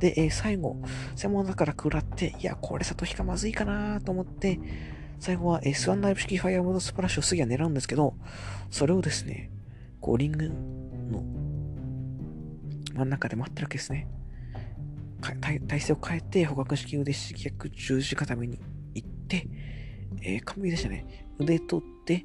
[0.00, 0.82] で、えー、最後、
[1.14, 4.58] 専門だから食らって、いや、これ里引かまずいかなと思って、
[5.20, 8.14] 最後は S1 ライブ式ファイアボードスプラッシュを次は狙うんですけど、
[8.70, 9.50] それをですね、
[10.00, 11.43] こう、リングの
[12.94, 14.08] 真ん中で待ってるわけですね。
[15.40, 18.58] 体勢を変えて、捕獲式腕式逆十字固めに
[18.94, 19.48] 行って、
[20.22, 21.26] えー、完璧でしたね。
[21.38, 22.24] 腕取って、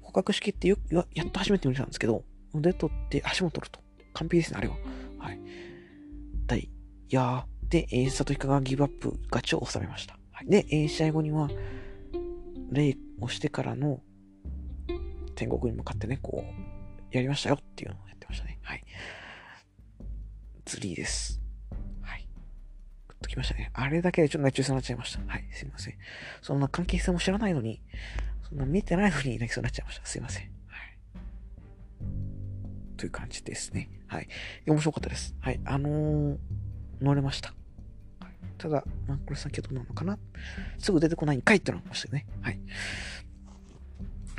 [0.00, 3.80] 捕獲式ってよやっと初めて見たんですけど、腕取って足も取ると。
[4.14, 4.76] 完璧ですね、あれは。
[5.18, 5.40] はい。
[6.46, 6.70] 第、い
[7.10, 10.18] やー、で、えー、里彦がギブアップ勝ちを収めました。
[10.32, 11.48] はい、で、えー、試合後には、
[12.70, 14.00] レイをしてからの
[15.34, 18.58] 天国に向かってね、こう、やりましたよっていうのをやってましたね。
[18.62, 18.84] はい。
[20.64, 21.40] ツリーです。
[22.02, 22.28] はい。
[23.08, 23.70] グッときましたね。
[23.74, 25.20] あれだけでちょっと熱中症になっちゃいました。
[25.26, 25.44] はい。
[25.52, 25.94] すいません。
[26.42, 27.80] そんな関係性も知らないのに、
[28.48, 30.06] そんな見てないのに泣きそうになっちゃいました。
[30.06, 30.42] すいません。
[30.44, 30.98] はい。
[32.96, 33.88] という感じですね。
[34.06, 34.28] はい。
[34.66, 35.34] 面白かったです。
[35.40, 35.60] はい。
[35.64, 36.38] あのー、
[37.00, 37.54] 乗れました。
[38.58, 40.18] ただ、まあ、これ先ほどなのかな
[40.78, 42.26] すぐ出てこないんかいってのがましたよね。
[42.40, 42.60] はい。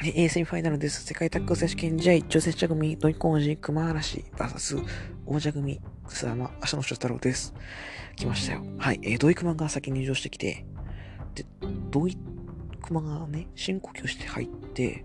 [0.04, 1.04] で、セミファイナルです。
[1.04, 4.78] 世界タッグ選手権試合、女性者組、ドイコンジ、熊嵐、バーサス、
[5.26, 7.54] 王者組、草山、足野翔太郎です。
[8.16, 8.64] 来ましたよ。
[8.78, 9.00] はい。
[9.04, 10.66] えー、ドイクマが先に入場してきて、
[11.34, 11.46] で、
[11.92, 12.18] ドイ
[12.82, 15.04] クマがね、深呼吸して入って、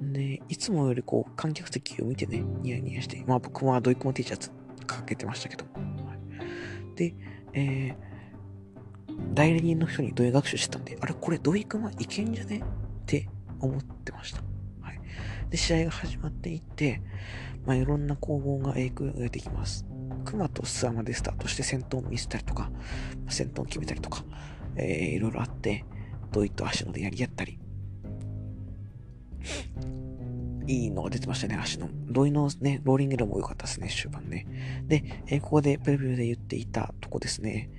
[0.00, 4.50] で、いつもよりこう、観客席を見てね、ニヤニヤして、まあ僕はドイクマ T シャツ
[4.86, 6.14] かけてましたけど、は
[6.94, 7.14] い、で、
[7.52, 12.58] えー、代理人の人に土井学習してたんで、あれこれ土井くんはいけんじゃね？
[12.58, 13.28] って
[13.60, 14.40] 思ってました。
[14.80, 15.00] はい。
[15.50, 17.02] で、試合が始まっていって、
[17.66, 19.86] まあ、いろんな攻防が影響が出てきます。
[20.24, 22.70] 熊とスアマでスタートして戦闘を見せたりとか、
[23.28, 24.24] 戦闘を決めたりとか、
[24.76, 25.84] えー、いろいろあって、
[26.32, 27.58] 土井と足野でやり合ったり、
[30.66, 31.88] いいのが出てましたね、足の。
[32.08, 34.46] 土井のね、ローリングでも良かったですね、終盤ね。
[34.86, 37.70] で、えー、ここでプレビューで言っていたとこですね。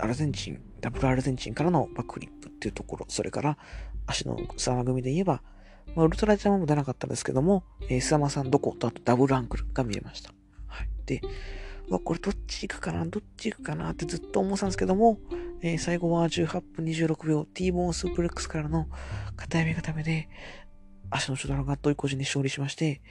[0.00, 3.58] アルゼンチン、ダブルアルゼンチンからのバックフリップっていうところ、それから
[4.06, 5.42] 足のサマ組で言えば、
[5.94, 10.32] まあ、ウルトラジャマも出なかったんですけども、えー、スアマさんどことあとダブルアンクルが見えました。
[10.66, 10.88] はい。
[11.06, 11.20] で、
[11.88, 13.04] わ、これどっち行くかな？
[13.06, 15.18] どっち行くかなってずっと思ったんですけども、
[15.62, 18.88] えー、最後は18分26秒、T ボーンスープレックスからの
[19.36, 20.28] 片指固めで、
[21.10, 23.02] 足のショドラがトイコジに勝利しまして、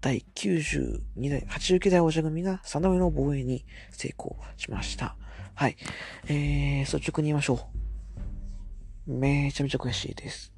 [0.00, 5.16] 第92代、89代王者組が3度目の防衛に成功しました。
[5.54, 5.76] はい。
[6.28, 7.68] えー、率直に言いましょ
[9.06, 9.12] う。
[9.12, 10.51] めちゃめちゃ悔しいです。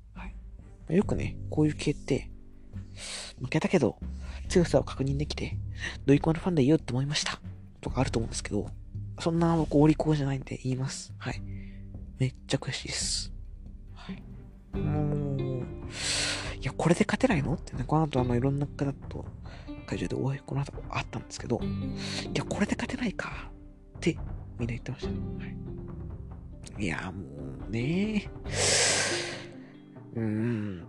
[0.88, 2.30] よくね、こういう系って、
[3.40, 3.98] 負けたけど、
[4.48, 5.56] 強さを確認できて、
[6.06, 7.40] ドイコのファンで言うって思いました。
[7.80, 8.68] とかあると思うんですけど、
[9.20, 11.14] そんな僕、お利口じゃないんで言います。
[11.18, 11.40] はい。
[12.18, 13.32] めっちゃ悔しいです。
[13.94, 14.22] はい。
[14.78, 15.66] もう、
[16.60, 17.54] いや、これで勝てないの？
[17.54, 19.24] ってね、この後あの、いろんな方と
[19.86, 21.66] 会場でお会い、この後あったんですけど、い
[22.34, 23.50] や、これで勝てないか
[23.96, 24.16] って
[24.58, 25.08] みんな言ってました。
[25.08, 25.14] は
[26.78, 26.84] い。
[26.84, 27.22] いや、も
[27.68, 28.28] うね
[30.14, 30.86] うーん。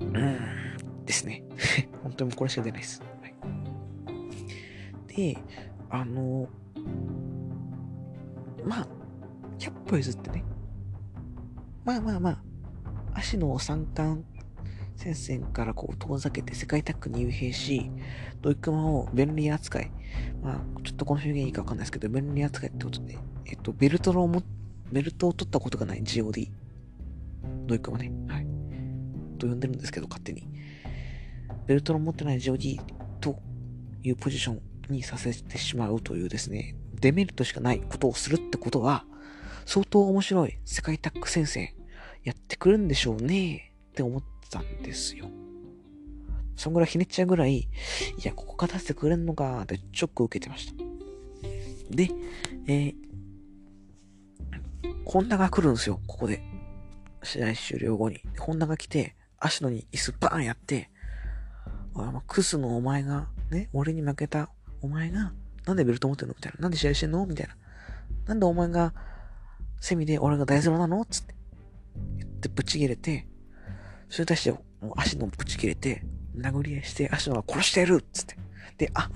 [0.00, 0.76] うーん。
[1.06, 1.42] ですね。
[2.02, 3.00] 本当にこれしか出ないです。
[3.00, 3.34] はい、
[5.14, 5.38] で、
[5.88, 6.48] あの、
[8.64, 8.88] まあ、
[9.58, 10.44] 100歩譲ってね。
[11.84, 12.42] まあまあまあ、
[13.14, 14.24] 足の三冠
[14.96, 17.90] 戦線からこう遠ざけて世界タッグに幽閉し、
[18.42, 19.90] ドイクマを便利扱い。
[20.42, 24.42] まあ、ちょっとこの表現いいかわかんないですけど、便利扱いってことで、えっと、ベルトのも、
[24.90, 26.50] ベルトを取ったことがない GOD。
[27.66, 28.12] ドイクマね。
[28.28, 28.46] はい。
[29.38, 30.48] と呼んでるんですけど、勝手に。
[31.66, 32.80] ベルトの持ってない GOD
[33.20, 33.40] と
[34.02, 39.04] いうポジションにさせてしまうというですね、デメリットしかないことをするってことは、
[39.64, 41.74] 相当面白い世界タッグ戦線
[42.22, 45.28] やってくるんでしょうねって思ってたんですよ。
[46.54, 47.68] そんぐらいひねっちゃうぐらい、い
[48.22, 50.74] や、ここ勝たせてくれんのかってショックを受けてました。
[51.90, 52.10] で、
[52.66, 52.94] えー、
[55.04, 56.42] ホンダが来るんですよ、ここで。
[57.22, 58.20] 試合終了後に。
[58.38, 60.90] ホンダが来て、足野に椅子バーンやって、
[61.94, 64.50] あクスのお前が、ね、俺に負けた
[64.82, 65.32] お前が、
[65.66, 66.62] なんでベルト持ってんのみたいな。
[66.62, 67.56] なんで試合してんのみたいな。
[68.26, 68.92] なんでお前が、
[69.80, 71.34] セミで俺が大ゼロなのつって。
[72.18, 73.26] 言ってぶち切れて、
[74.08, 76.02] それに対して、もう足のぶち切れて、
[76.36, 78.36] 殴り合いして、足のが殺してやるつって。
[78.78, 79.10] で、あ、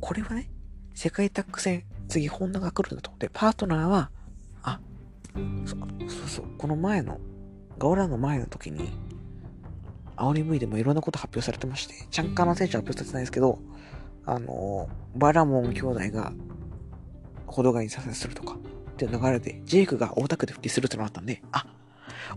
[0.00, 0.50] これはね、
[0.94, 3.10] 世界タッグ戦、次、ホンダが来るんだと。
[3.18, 4.10] で、パートナーは、
[5.66, 7.18] そうそうそう、この前の、
[7.78, 8.92] ガオランの前の時に、
[10.16, 13.58] 煽り V でもいろんなこと発表されてまして、チャンカーの選手は発表されてないですけど、
[14.26, 16.32] あの、バラモン兄弟が、
[17.46, 21.66] ほどがいに左折するとか、っていう流れで、ジェイクが大田区で復帰するってのがあったんで、あ、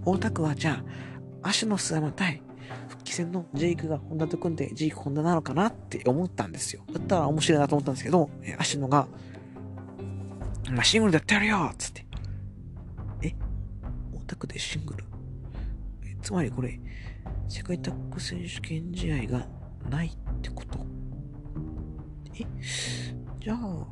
[0.06, 0.84] 大田区はじゃ
[1.44, 2.42] あ、足のスアマ対
[2.90, 6.82] 復帰戦のジェイクがホンダと組んで、ジェイクホンダなのかなって思ったんですよ。
[6.92, 9.08] だったら面白いなと思ったんですけど、えー、アシノが、
[10.72, 12.07] ま、シングルでやってやるよつって。
[14.28, 15.06] えオタクでシングル
[16.22, 16.78] つまりこれ、
[17.48, 19.48] 世界タッグ選手権試合が
[19.90, 20.12] ないっ
[20.42, 20.86] てこと？
[22.36, 22.46] え？
[23.40, 23.88] じゃあ、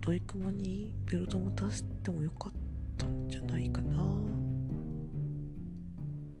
[0.00, 2.52] トイクマにベルトも出してもよかっ
[2.98, 4.02] たんじゃないかな？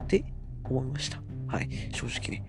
[0.02, 0.24] って
[0.64, 1.22] 思いました。
[1.46, 2.44] はい、正直ね。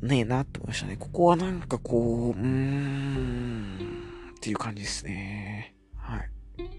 [0.00, 0.96] ねえなって思いましたね。
[0.96, 3.78] ここはなんかこう、うーん、
[4.36, 5.74] っていう感じですね。
[5.96, 6.30] はい。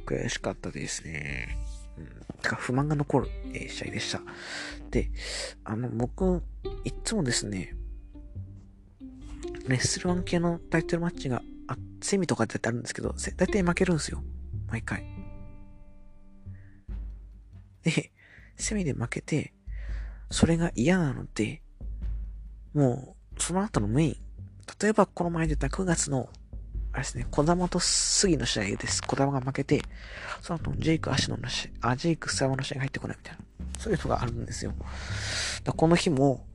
[0.05, 1.57] 悔しかったですね。
[1.99, 2.41] うん。
[2.41, 4.21] てか、不満が残る、えー、試合でした。
[4.91, 5.11] で、
[5.63, 6.43] あの、僕、
[6.83, 7.75] いつもですね、
[9.67, 14.23] レッスル1系のタイトルマッチが、あ、セミとかってあるんですけど、大体負けるんですよ。
[14.67, 15.05] 毎回。
[17.83, 18.11] で、
[18.55, 19.53] セミで負けて、
[20.31, 21.61] それが嫌なので、
[22.73, 24.15] もう、その後のメイン。
[24.81, 26.29] 例えば、この前出た9月の、
[26.91, 29.03] あれですね、小玉と杉の試合です。
[29.03, 29.81] 小玉が負けて、
[30.41, 33.39] その後、ジェイク・アシノの試合、あ、ジェイク・スワマの試合が入ってこないみたいな。
[33.77, 34.73] そういうのがあるんですよ。
[35.63, 36.45] だこの日も、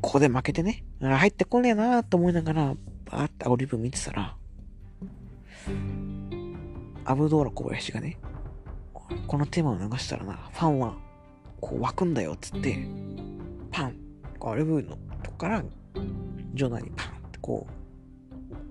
[0.00, 4.36] ここで負けてね、入ってこねえなーと思いながら、バーってオリブ見てたら、
[7.04, 8.18] アブドーラ小林がね、
[9.26, 10.96] このテーマを流したらな、ファンは
[11.60, 12.86] こう湧くんだよっつって、
[13.70, 13.96] パン、
[14.38, 15.62] こうアルブのとこから、
[16.54, 17.72] ジョナにパンってこう、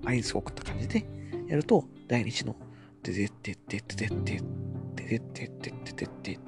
[0.06, 1.06] 合図を送った感じで
[1.48, 2.56] やると、第日の、
[3.02, 4.42] ででってってってってって、
[4.96, 6.40] ででってってってってって、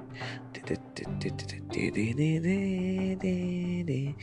[0.52, 4.14] ででってってってって、ででででででで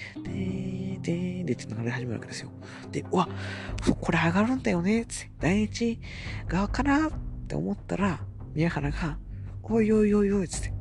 [1.00, 2.50] ででって流れ始めるわけですよ。
[2.92, 3.28] で、うわ、
[4.00, 6.00] これ上がるんだよねって、第一
[6.48, 7.12] 側かなっ
[7.48, 8.20] て思ったら、
[8.54, 9.18] 宮原が、
[9.64, 10.74] おいおいおいおいっつって、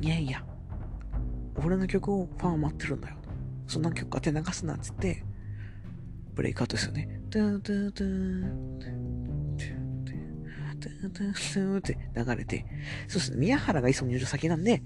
[0.00, 0.44] いやいや、
[1.64, 3.16] 俺の曲をファンは待ってるんだよ。
[3.66, 5.22] そんな曲当て流すなっつって、
[6.34, 7.20] ブレイクアウトですよね。
[7.30, 12.66] トゥントゥントゥン、トゥントゥントゥン、って流れて、
[13.08, 14.82] そうですね、宮原がいつも入場先なんで、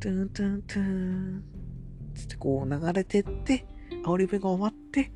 [0.00, 1.44] トゥントゥントゥン、
[2.14, 3.66] つってこう流れてって、
[4.04, 5.12] 煽り笛が終わって、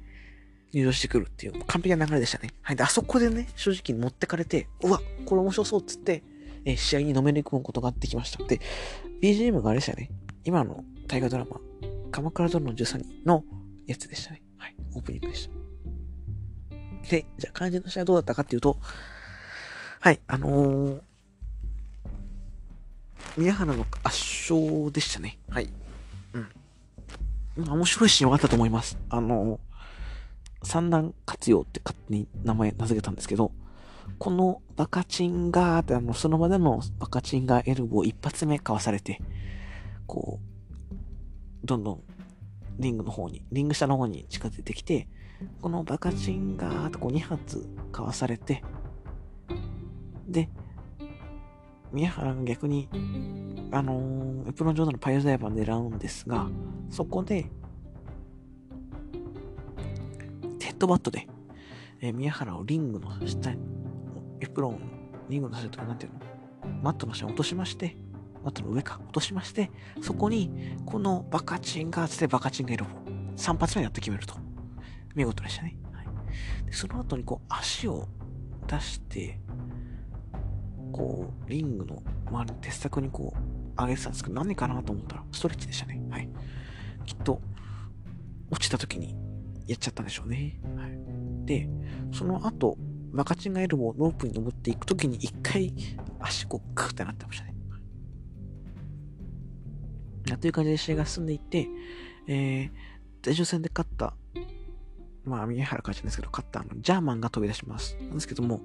[0.72, 2.50] 入場してくるっていう完璧な流れでしたね。
[2.62, 2.76] はい。
[2.76, 6.22] で、あそこでね、正直持ってかれて、うわ、これ面白そうっつって、
[6.64, 8.42] え試合にのめり込むことができました。
[8.44, 8.60] で、
[9.20, 10.10] BGM があれでしたね。
[10.44, 11.60] 今の大河ドラマ、
[12.10, 13.44] 鎌倉殿の13人の
[13.86, 14.42] やつでしたね。
[14.56, 14.76] はい。
[14.94, 15.61] オープニングでした。
[17.08, 18.78] で、じゃあ肝心の試合どうだったかっていうと、
[20.00, 21.00] はい、あのー、
[23.36, 24.18] 宮原の圧
[24.52, 25.38] 勝でしたね。
[25.48, 25.68] はい。
[27.56, 27.68] うん。
[27.68, 28.98] 面白いシーンはあったと思います。
[29.08, 33.52] あのー、三段活用って勝手に名前名付けたんですけど、
[34.18, 39.20] このバカチンガーってあの、その場でのバカチンガーエルボー一発目かわされて、
[40.06, 40.40] こ
[41.62, 42.02] う、どんどん
[42.78, 45.08] リングの方に、リング下の方に近づいてきて、
[45.60, 48.62] このバカチンガーとこう2発かわされて、
[50.28, 50.48] で、
[51.92, 52.88] 宮原が逆に、
[53.70, 56.46] あのー、エプロン上でのパイオダイバー狙うんですが、
[56.90, 57.50] そこで、
[60.60, 61.26] ヘッドバットで、
[62.00, 63.60] えー、宮原をリングの下に
[64.40, 64.80] エプロン、
[65.28, 66.20] リングの下とかなんていうの？
[66.82, 67.96] マットの下に落としまして、
[68.42, 72.86] マットの上か、落としまして、そこに、このバカチンがつってバカチンがいる、
[73.36, 74.34] 3発目やって決めると。
[75.14, 75.76] 見事でしたね。
[75.92, 76.06] はい、
[76.66, 78.08] でその後にこう、足を
[78.66, 79.38] 出して、
[80.92, 86.02] こう、リングの周りの鉄柵にこう、上げてたんですけど、何かなと思ったら、ストレッチでしたね。
[86.10, 86.28] はい。
[87.06, 87.40] きっと、
[88.50, 89.16] 落ちた時に
[89.66, 90.60] やっちゃったんでしょうね。
[90.76, 91.46] はい。
[91.46, 91.68] で、
[92.12, 92.76] その後、
[93.12, 95.74] マカチンガエルボーロープに登っていくときに一回
[96.18, 97.52] 足こうクってなってましたね。
[100.38, 101.68] という感じで試合が進んでいって、
[102.26, 102.70] えー、
[103.24, 104.14] 前哨戦で勝った、
[105.24, 107.96] まあ、宮原会長ですけど、勝ったあの、ジャーマンが飛び出します。
[108.00, 108.60] なんですけども、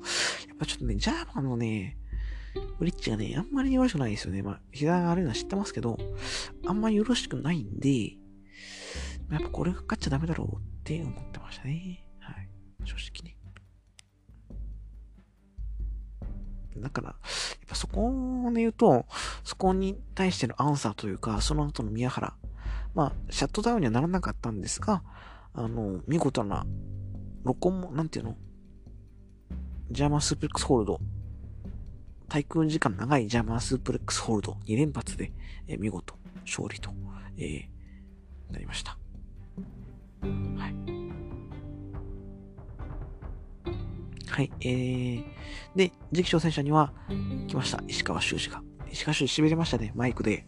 [0.48, 1.98] やっぱちょっとね、ジャーマンのね、
[2.80, 4.42] ブリッジがね、あんまりよろしくないですよね。
[4.42, 5.98] まあ、膝が悪いのは知ってますけど、
[6.66, 8.14] あんまりよろしくないんで、
[9.32, 12.08] やっぱこれが勝っちゃダメだろうって思ってましたね。
[12.20, 12.50] はい。
[12.86, 13.38] 正直ね。
[16.82, 17.18] だから、やっ
[17.68, 18.12] ぱそこ
[18.54, 19.06] で言うと、
[19.44, 22.36] そこに対してのアンサーというか、その後の宮原。
[22.94, 25.04] まあ、シャットダウンにはならなかったんですが、
[25.58, 26.68] あの、見事な、
[27.44, 28.38] 録音も、なんていうの？
[29.90, 31.00] ジャーマンスープレックスホールド。
[32.30, 35.32] 対空時間長いジャーマンスープレックスホールド2連発で、
[35.68, 36.92] えー、見事勝利と、
[37.38, 38.98] えー、なりました。
[40.22, 40.76] はい。
[44.30, 45.24] はい、えー、
[45.76, 46.94] で、次期挑戦者には
[47.48, 47.82] 来ました。
[47.88, 48.62] 石川修司が。
[48.92, 50.46] 石川修司痺れましたね、マイクで。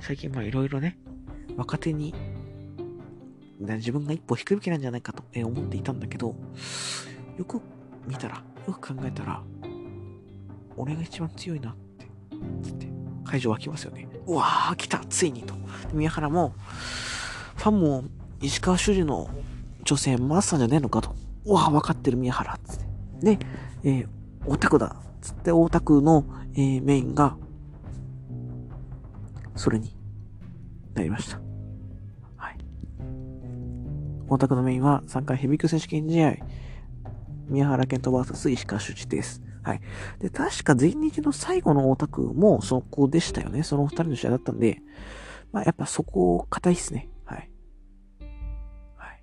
[0.00, 0.98] 最近まあいろいろね、
[1.56, 2.14] 若手に、
[3.58, 6.34] 自分が一歩引くべきなんじゃないかと思っていたんだけど、
[7.38, 7.60] よく
[8.06, 9.42] 見たら、よく考えたら、
[10.76, 12.06] 俺が一番強いなって、
[12.62, 12.86] つって、
[13.24, 14.08] 会場湧きますよね。
[14.26, 15.54] うわー、来たついにと。
[15.92, 16.54] 宮原も、
[17.56, 18.04] ファンも
[18.40, 19.30] 石川修司の
[19.84, 21.14] 女性マスターじゃねえのかと。
[21.46, 23.36] うわー、分かってる宮原、つって。
[23.36, 23.46] で、
[23.84, 24.08] えー、
[24.46, 27.36] オタクだ、つってオタクの、えー、メインが、
[29.54, 29.96] それに
[30.94, 31.45] なりました。
[34.26, 34.34] はい。
[34.34, 36.36] オタクのメインは3回ヘビー級選手権試合、
[37.48, 39.42] 宮原健人 VS 石川修司です。
[39.62, 39.80] はい。
[40.20, 43.62] で、確か前日の最後のオタクもそこでしたよね。
[43.62, 44.80] その二人の試合だったんで、
[45.52, 47.08] まあやっぱそこ、硬いっすね。
[47.24, 47.50] はい。
[48.96, 49.22] はい。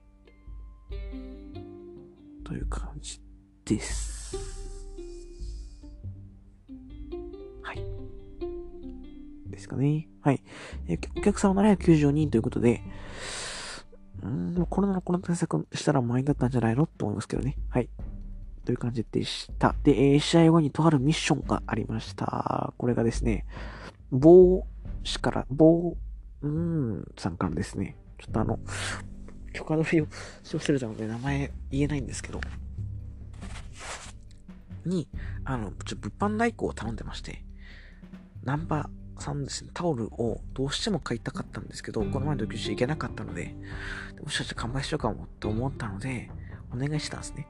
[2.43, 3.22] という感じ
[3.66, 4.36] です。
[7.62, 7.86] はい。
[9.49, 10.10] ですかね。
[10.22, 10.43] はい。
[10.88, 12.82] えお客さんは790人ということで、
[14.24, 14.28] う
[14.62, 17.58] ん、コロナのコロナ対策したら前だったんじゃないのと思いますけどね。
[17.70, 17.90] はい。
[18.66, 19.76] という感じでした。
[19.84, 22.74] で、えー、試合後にとあるミッションがありました。
[22.78, 23.46] これがですね、
[24.12, 24.66] 棒
[25.04, 25.98] 師から、棒、
[26.42, 28.60] うん、さんからですね、ちょっとあの、
[29.52, 30.08] 許可取りを
[30.44, 32.40] し忘れたので名前言えないんですけど、
[34.86, 35.10] に、
[35.44, 37.44] あの、ちょ物販代行を頼んでまして、
[38.44, 43.55] ナンバーさんですね、タオルをどうしても買いたかったんですけど、この前の時行けなかったので、
[44.24, 46.30] もしかして完売しようかもって思ったので、
[46.74, 47.47] お願いしたんですね。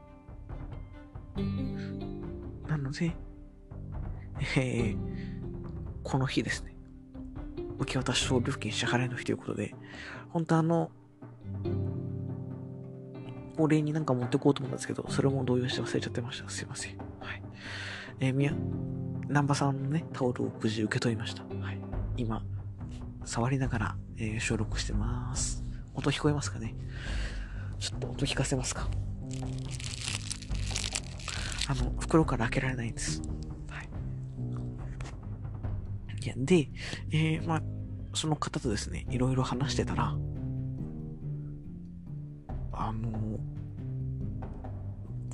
[2.68, 3.16] なので、
[4.58, 4.98] えー、
[6.04, 6.76] この日ですね、
[7.80, 9.74] 受け渡し総料金支払いの日ということで、
[10.30, 10.92] 本当あの、
[13.58, 16.50] お礼になんか持ってこうと思ったんですけど、それも動揺して忘れちゃってました。
[16.50, 16.98] すいません。
[17.20, 17.44] はい。
[18.20, 18.54] えー、みや、
[19.28, 21.44] 南波さんのね、タオルを無事受け取りました。
[21.44, 21.80] はい。
[22.18, 22.44] 今、
[23.26, 25.64] 触りながら、えー、収録してます。
[25.94, 26.76] 音聞こえますかね？
[27.80, 28.88] ちょっと音聞かせますか？
[31.68, 33.22] あの、袋から開けられないんです。
[33.70, 33.90] はい。
[36.24, 36.70] いや、で、
[37.12, 37.62] えー、まあ、
[38.14, 40.16] その方とですね、いろいろ話してたら、
[42.74, 43.40] あの、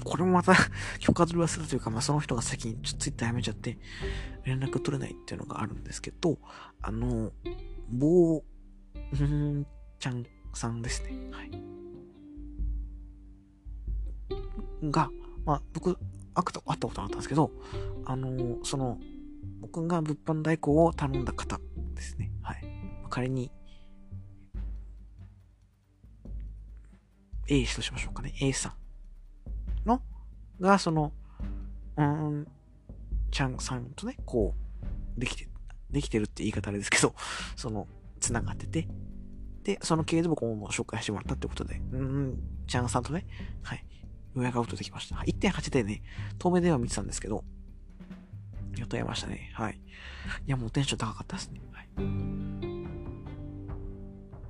[0.03, 0.53] これもまた
[0.99, 3.77] 許可取り忘れというか、まあ、その人が先にちょっとツイッターやめちゃって、
[4.43, 6.37] 連絡取れないっていうのがあるんですけど、
[6.81, 7.31] あの、
[7.89, 9.65] 棒、ん
[9.99, 11.29] ちゃんさんですね。
[11.31, 11.51] はい。
[14.89, 15.11] が、
[15.45, 15.99] まあ、僕、会
[16.41, 17.51] ったことがあったんですけど、
[18.05, 18.99] あの、その、
[19.61, 21.59] 僕が物販代行を頼んだ方
[21.93, 22.31] ですね。
[22.41, 22.63] はい。
[23.09, 23.51] 仮に、
[27.47, 28.33] A 氏としましょうかね。
[28.41, 28.73] A さん
[29.85, 30.01] の、
[30.59, 31.11] が、その、
[31.97, 32.47] うん、
[33.31, 34.55] ちゃんさんとね、こ
[35.17, 35.47] う、できて、
[35.91, 37.13] できてるって言い方あれですけど、
[37.55, 37.87] その、
[38.19, 38.87] 繋がってて、
[39.63, 43.25] で、その経営で僕も紹介してもらったってことで、うん、ちゃんさんとね、
[43.61, 43.85] はい、
[44.35, 45.15] 予約アウトできました。
[45.17, 46.01] 1.8でね、
[46.37, 47.43] 遠目では見てたんですけど、
[48.77, 49.51] 予定ましたね。
[49.53, 49.79] はい。
[50.45, 51.61] いや、もうテンション高かったですね。
[51.71, 51.89] はい。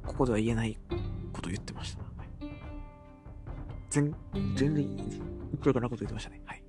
[0.05, 0.77] ここでは言えない
[1.33, 2.08] こと言ってました。
[3.89, 4.15] 全、
[4.55, 6.41] 全然、いくらかなこと言ってましたね。
[6.45, 6.63] はい。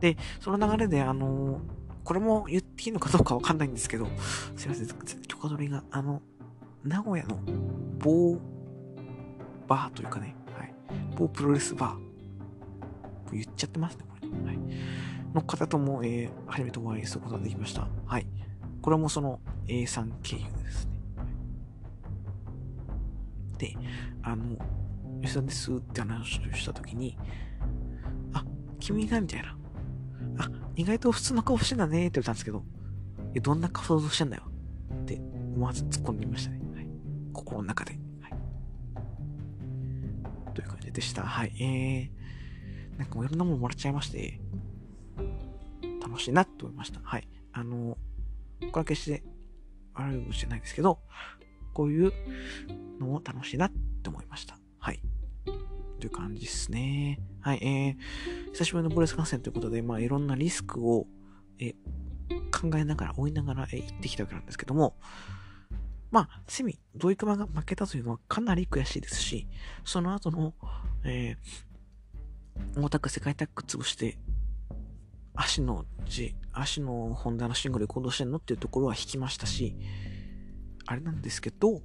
[0.00, 1.60] で、その流れで、あの、
[2.04, 4.06] これも言っていいのかどうかわかんないんですけど、
[4.56, 4.86] すいません、
[5.26, 6.20] 許可取りが、あの、
[6.84, 7.38] 名古屋の
[7.98, 8.38] 某
[9.66, 10.74] バーというかね、はい、
[11.16, 14.46] 某プロレスバー言っちゃってますね、これね。
[14.46, 14.58] はい。
[15.34, 17.88] の方とも、えー、初めてお会いすることができました。
[18.06, 18.26] はい。
[18.82, 20.92] これもその A さん経由ですね。
[23.58, 23.76] で、
[24.22, 24.56] あの、
[25.24, 27.16] 吉田ですって話をしたときに、
[28.32, 28.44] あ、
[28.78, 29.20] 君が？
[29.20, 29.56] みたいな。
[30.38, 32.64] あ、意外と普通の顔してんだねって言ったんですけど、
[33.34, 34.44] え、どんな顔想像してんだよ
[35.02, 35.20] って
[35.54, 36.60] 思わず突っ込んでみましたね。
[36.74, 36.86] はい。
[37.32, 37.98] 心の中で。
[38.20, 38.34] はい。
[40.54, 41.22] という感じでした。
[41.22, 41.52] はい。
[41.60, 44.40] えー、なんかもういろんなものもらっちゃいまして、
[46.02, 47.00] 楽しいなって思いました。
[47.02, 47.28] はい。
[47.52, 47.96] あの、
[48.60, 49.22] これは決して
[49.94, 51.00] 悪いことじゃないですけど、
[51.72, 52.12] こういう
[53.00, 53.70] のも楽しいなっ
[54.02, 54.58] て思いました。
[56.04, 57.18] という感じですね。
[57.40, 57.58] はい。
[57.62, 61.06] えー、久しぶりのブレス感染ということで、まあいろんなリスクを、
[61.58, 61.72] え
[62.52, 64.98] 考えながら、追いながら、え行ってきたわけなんですけども、
[66.10, 69.48] まあ、セミ、ドイクマが負けたというのはかなり悔しいですし、
[69.82, 70.52] その後の、
[71.04, 74.18] えー、大田区世界タッグ潰して、
[75.34, 79.74] 足の字、足のホンダのシングルで行動してんのっていうところは引きましたし、
[80.84, 81.80] あれなんですけど、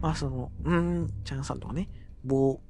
[0.00, 1.88] まあその、うーん、チャンさんとかね、
[2.24, 2.60] 某、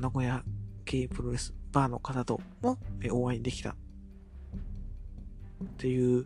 [0.00, 0.42] 名古屋
[0.84, 2.78] 系プロレスバーの方とも
[3.10, 3.74] お会いできたっ
[5.78, 6.24] ていう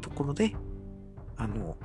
[0.00, 0.54] ところで、
[1.36, 1.76] あの、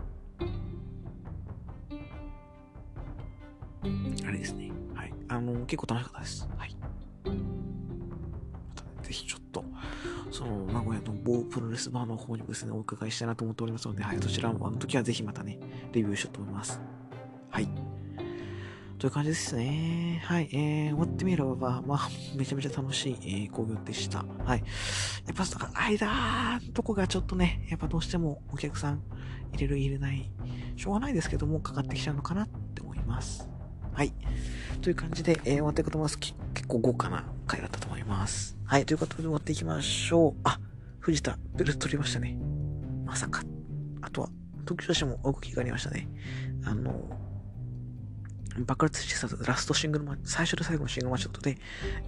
[4.26, 4.72] あれですね。
[4.94, 5.14] はい。
[5.30, 6.48] あの、結構楽しかったです。
[6.58, 6.76] はい。
[9.04, 9.64] ぜひちょっと、
[10.32, 15.60] その、名古屋の某プロレスバーの方にもですね、お伺いしたいなと思っておりますので、はい、そちらも、あの時はぜひまたね、
[15.94, 16.82] レビューしようと思います。
[17.50, 17.87] はい。
[18.98, 20.24] という感じですね。
[20.26, 20.50] はい。
[20.52, 24.26] えー、終わってみれば、まあ、めちゃめちゃ楽しい、えー、工業でした。
[24.44, 24.64] はい。
[25.28, 25.46] やっぱ、
[25.76, 29.04] 間、とこがちょっとね、やっぱどうしてもお客さん
[29.54, 30.32] 入れる入れない、
[30.76, 33.48] しょうがないですけども、かかってきちゃうのかなって思います。
[33.94, 34.14] はい。
[34.82, 36.18] という感じで、えー、終わっていくと思います。
[36.18, 38.58] 結構豪華な回だったと思います。
[38.66, 38.86] はい。
[38.86, 40.42] ということで終わっていきましょう。
[40.44, 40.60] あ、
[41.00, 42.36] 藤田、ベルト取りましたね。
[43.06, 43.44] まさか。
[44.02, 44.30] あとは、
[44.68, 46.10] 東京市も動きがありましたね。
[46.66, 47.27] あの、
[48.66, 51.58] 爆発してたラストシングルマッチ、最初で最後のシングルマッチということで、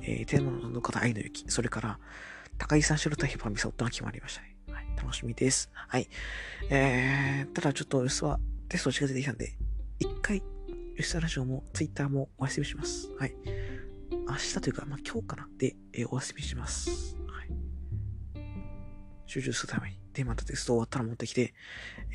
[0.03, 1.99] えー、天皇の方愛の雪、それから、
[2.57, 4.55] 高井さんシルタヒファミサオとが決まりましたね。
[4.71, 5.69] はい、楽しみです。
[5.73, 6.09] はい。
[6.69, 9.55] えー、ただちょっと、薄はテスト近づいてきたんで、
[9.99, 10.43] 一回、
[10.97, 13.09] 吉田ラジオも、ツイッターもお休みします。
[13.17, 13.33] はい。
[14.11, 17.15] 明日というか、まあ、今日かなで、えー、お休みします。
[17.27, 17.49] はい。
[19.25, 19.99] 集中するために。
[20.13, 21.53] で、またテスト終わったら持ってきて、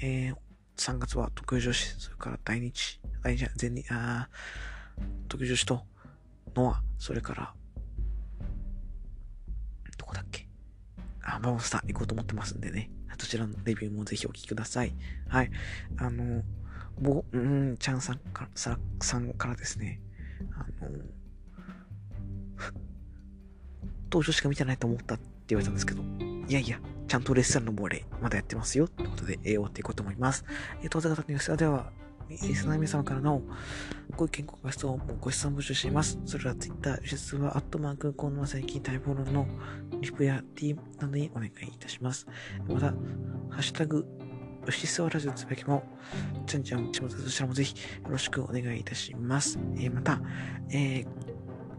[0.03, 0.37] えー、
[0.77, 4.29] 3月は特女子、それから大日、大日、全日、あ
[5.29, 5.83] 特女子と、
[6.55, 7.55] ノア、それから、
[9.99, 10.49] どこだっけ？
[11.23, 12.91] あ、バモンスター行こうと思ってますんでね。
[13.19, 14.93] そちらのレビューもぜひお聞きください。
[15.29, 15.51] はい。
[15.97, 16.43] あの、
[17.01, 20.01] ぼ、うん、ちゃんさんから、ささんからですね、
[20.53, 20.91] あの、
[24.11, 26.03] 登場しか見てないと思ったって言われたんですけど、
[26.49, 28.89] いやいや、ちゃんとレッスンの亡霊、まだやってますよ。
[28.89, 30.45] ということで、えー、終わっていこうと思います。
[30.83, 31.93] えー、当然方の吉田では、
[32.29, 33.43] リスナー皆様からの
[34.17, 36.19] ご意見、ご質問、ご質問募集しています。
[36.25, 39.47] それは Twitter、実は、アットマーク、コンマ最近待望の
[40.01, 42.27] リプや D などにお願いいたします。
[42.67, 42.95] また、ハ
[43.59, 44.07] ッシュタグ、
[44.67, 45.85] 牛スワラジオつぶやきも、
[46.47, 49.59] ちゃんちゃん、ちまたそちらもぜひよろしくお願いいたします。
[49.77, 50.21] えー、また、
[50.71, 51.07] えー、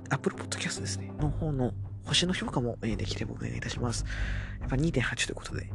[0.09, 1.73] Apple Podcast ですね、の方の
[2.05, 4.05] 星の評価も、えできればお願いいたします。
[4.61, 5.71] やっぱ2.8ということで、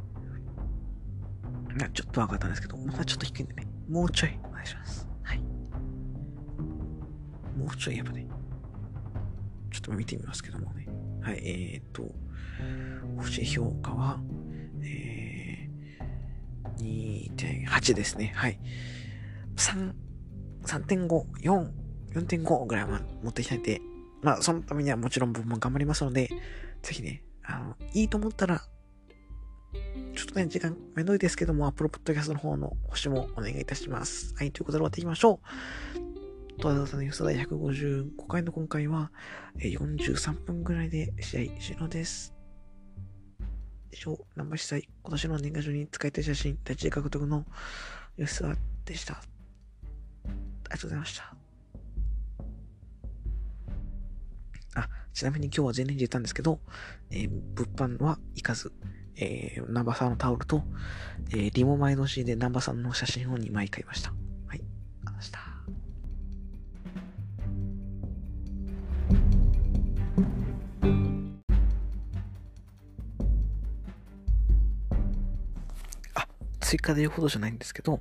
[1.93, 5.09] ちょっと上がったんですけど、またちょっと低いんでね、もうちょいお願いします。
[5.23, 5.39] はい。
[5.39, 5.45] も
[7.73, 8.27] うちょいやっぱね、
[9.71, 10.87] ちょっと見てみますけどもね。
[11.23, 12.13] はい、えー、っと、
[13.19, 14.21] 星評価は、
[14.83, 18.33] えー、2.8ですね。
[18.35, 18.59] はい。
[19.57, 19.93] 3、
[20.65, 21.07] 3.5、
[21.43, 21.71] 4、
[22.15, 23.81] 4.5ぐらいは持っていきたいんで、
[24.23, 26.29] まあ、そのためにはもちろん僕も頑張りますので、
[26.83, 28.63] ぜひね、あの、いいと思ったら、
[30.15, 34.35] ちょっとね、時間めんどいですけども、Apple Podcast の方の星もお願いいたします。
[34.37, 35.41] はい、ということで終わっていきましょ
[36.57, 36.61] う。
[36.61, 39.11] とわざわざの予想第155回の今回は、
[39.59, 42.35] 43分ぐらいで試合終了です。
[43.93, 47.47] 以上、ナンバー司祭、今年の年賀状に使いたい写真、第一獲得の
[48.17, 49.15] 吉沢でした。
[49.15, 49.23] あ
[50.27, 50.31] り
[50.71, 51.40] がとうございました。
[54.75, 56.61] あ、ちなみに今日は前年で言ったんですけど、
[57.11, 58.73] えー、物販は行かず、
[59.17, 60.63] えー、ナンバさんのタオルと、
[61.31, 64.13] えー、リモ前のシーでナンバさんの写真を2枚買いました。
[64.47, 64.63] はい、
[65.07, 65.41] ありした。
[76.15, 76.27] あ、
[76.61, 78.01] 追加で言うほどじゃないんですけど、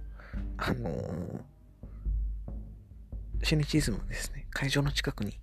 [0.57, 5.39] あのー、シネチズムですね、会場の近くに、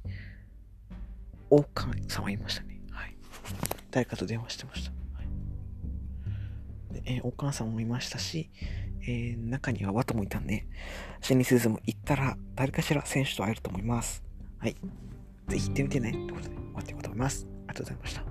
[1.50, 2.80] おかみさまいましたね。
[2.90, 3.16] はい。
[3.90, 4.90] 誰かと電話してました。
[4.90, 4.96] は
[6.90, 8.50] い、でえー、お母さんもいましたし、
[9.02, 10.66] えー、中にはワトもいたんで、
[11.20, 14.24] 心理スズも行ったら、誰かしら選手と会えると思います。
[14.58, 14.76] はい。
[15.48, 16.12] ぜひ行ってみてね。
[16.12, 17.46] ということで、終わっていこうと思います。
[17.68, 18.24] ありがとうございました。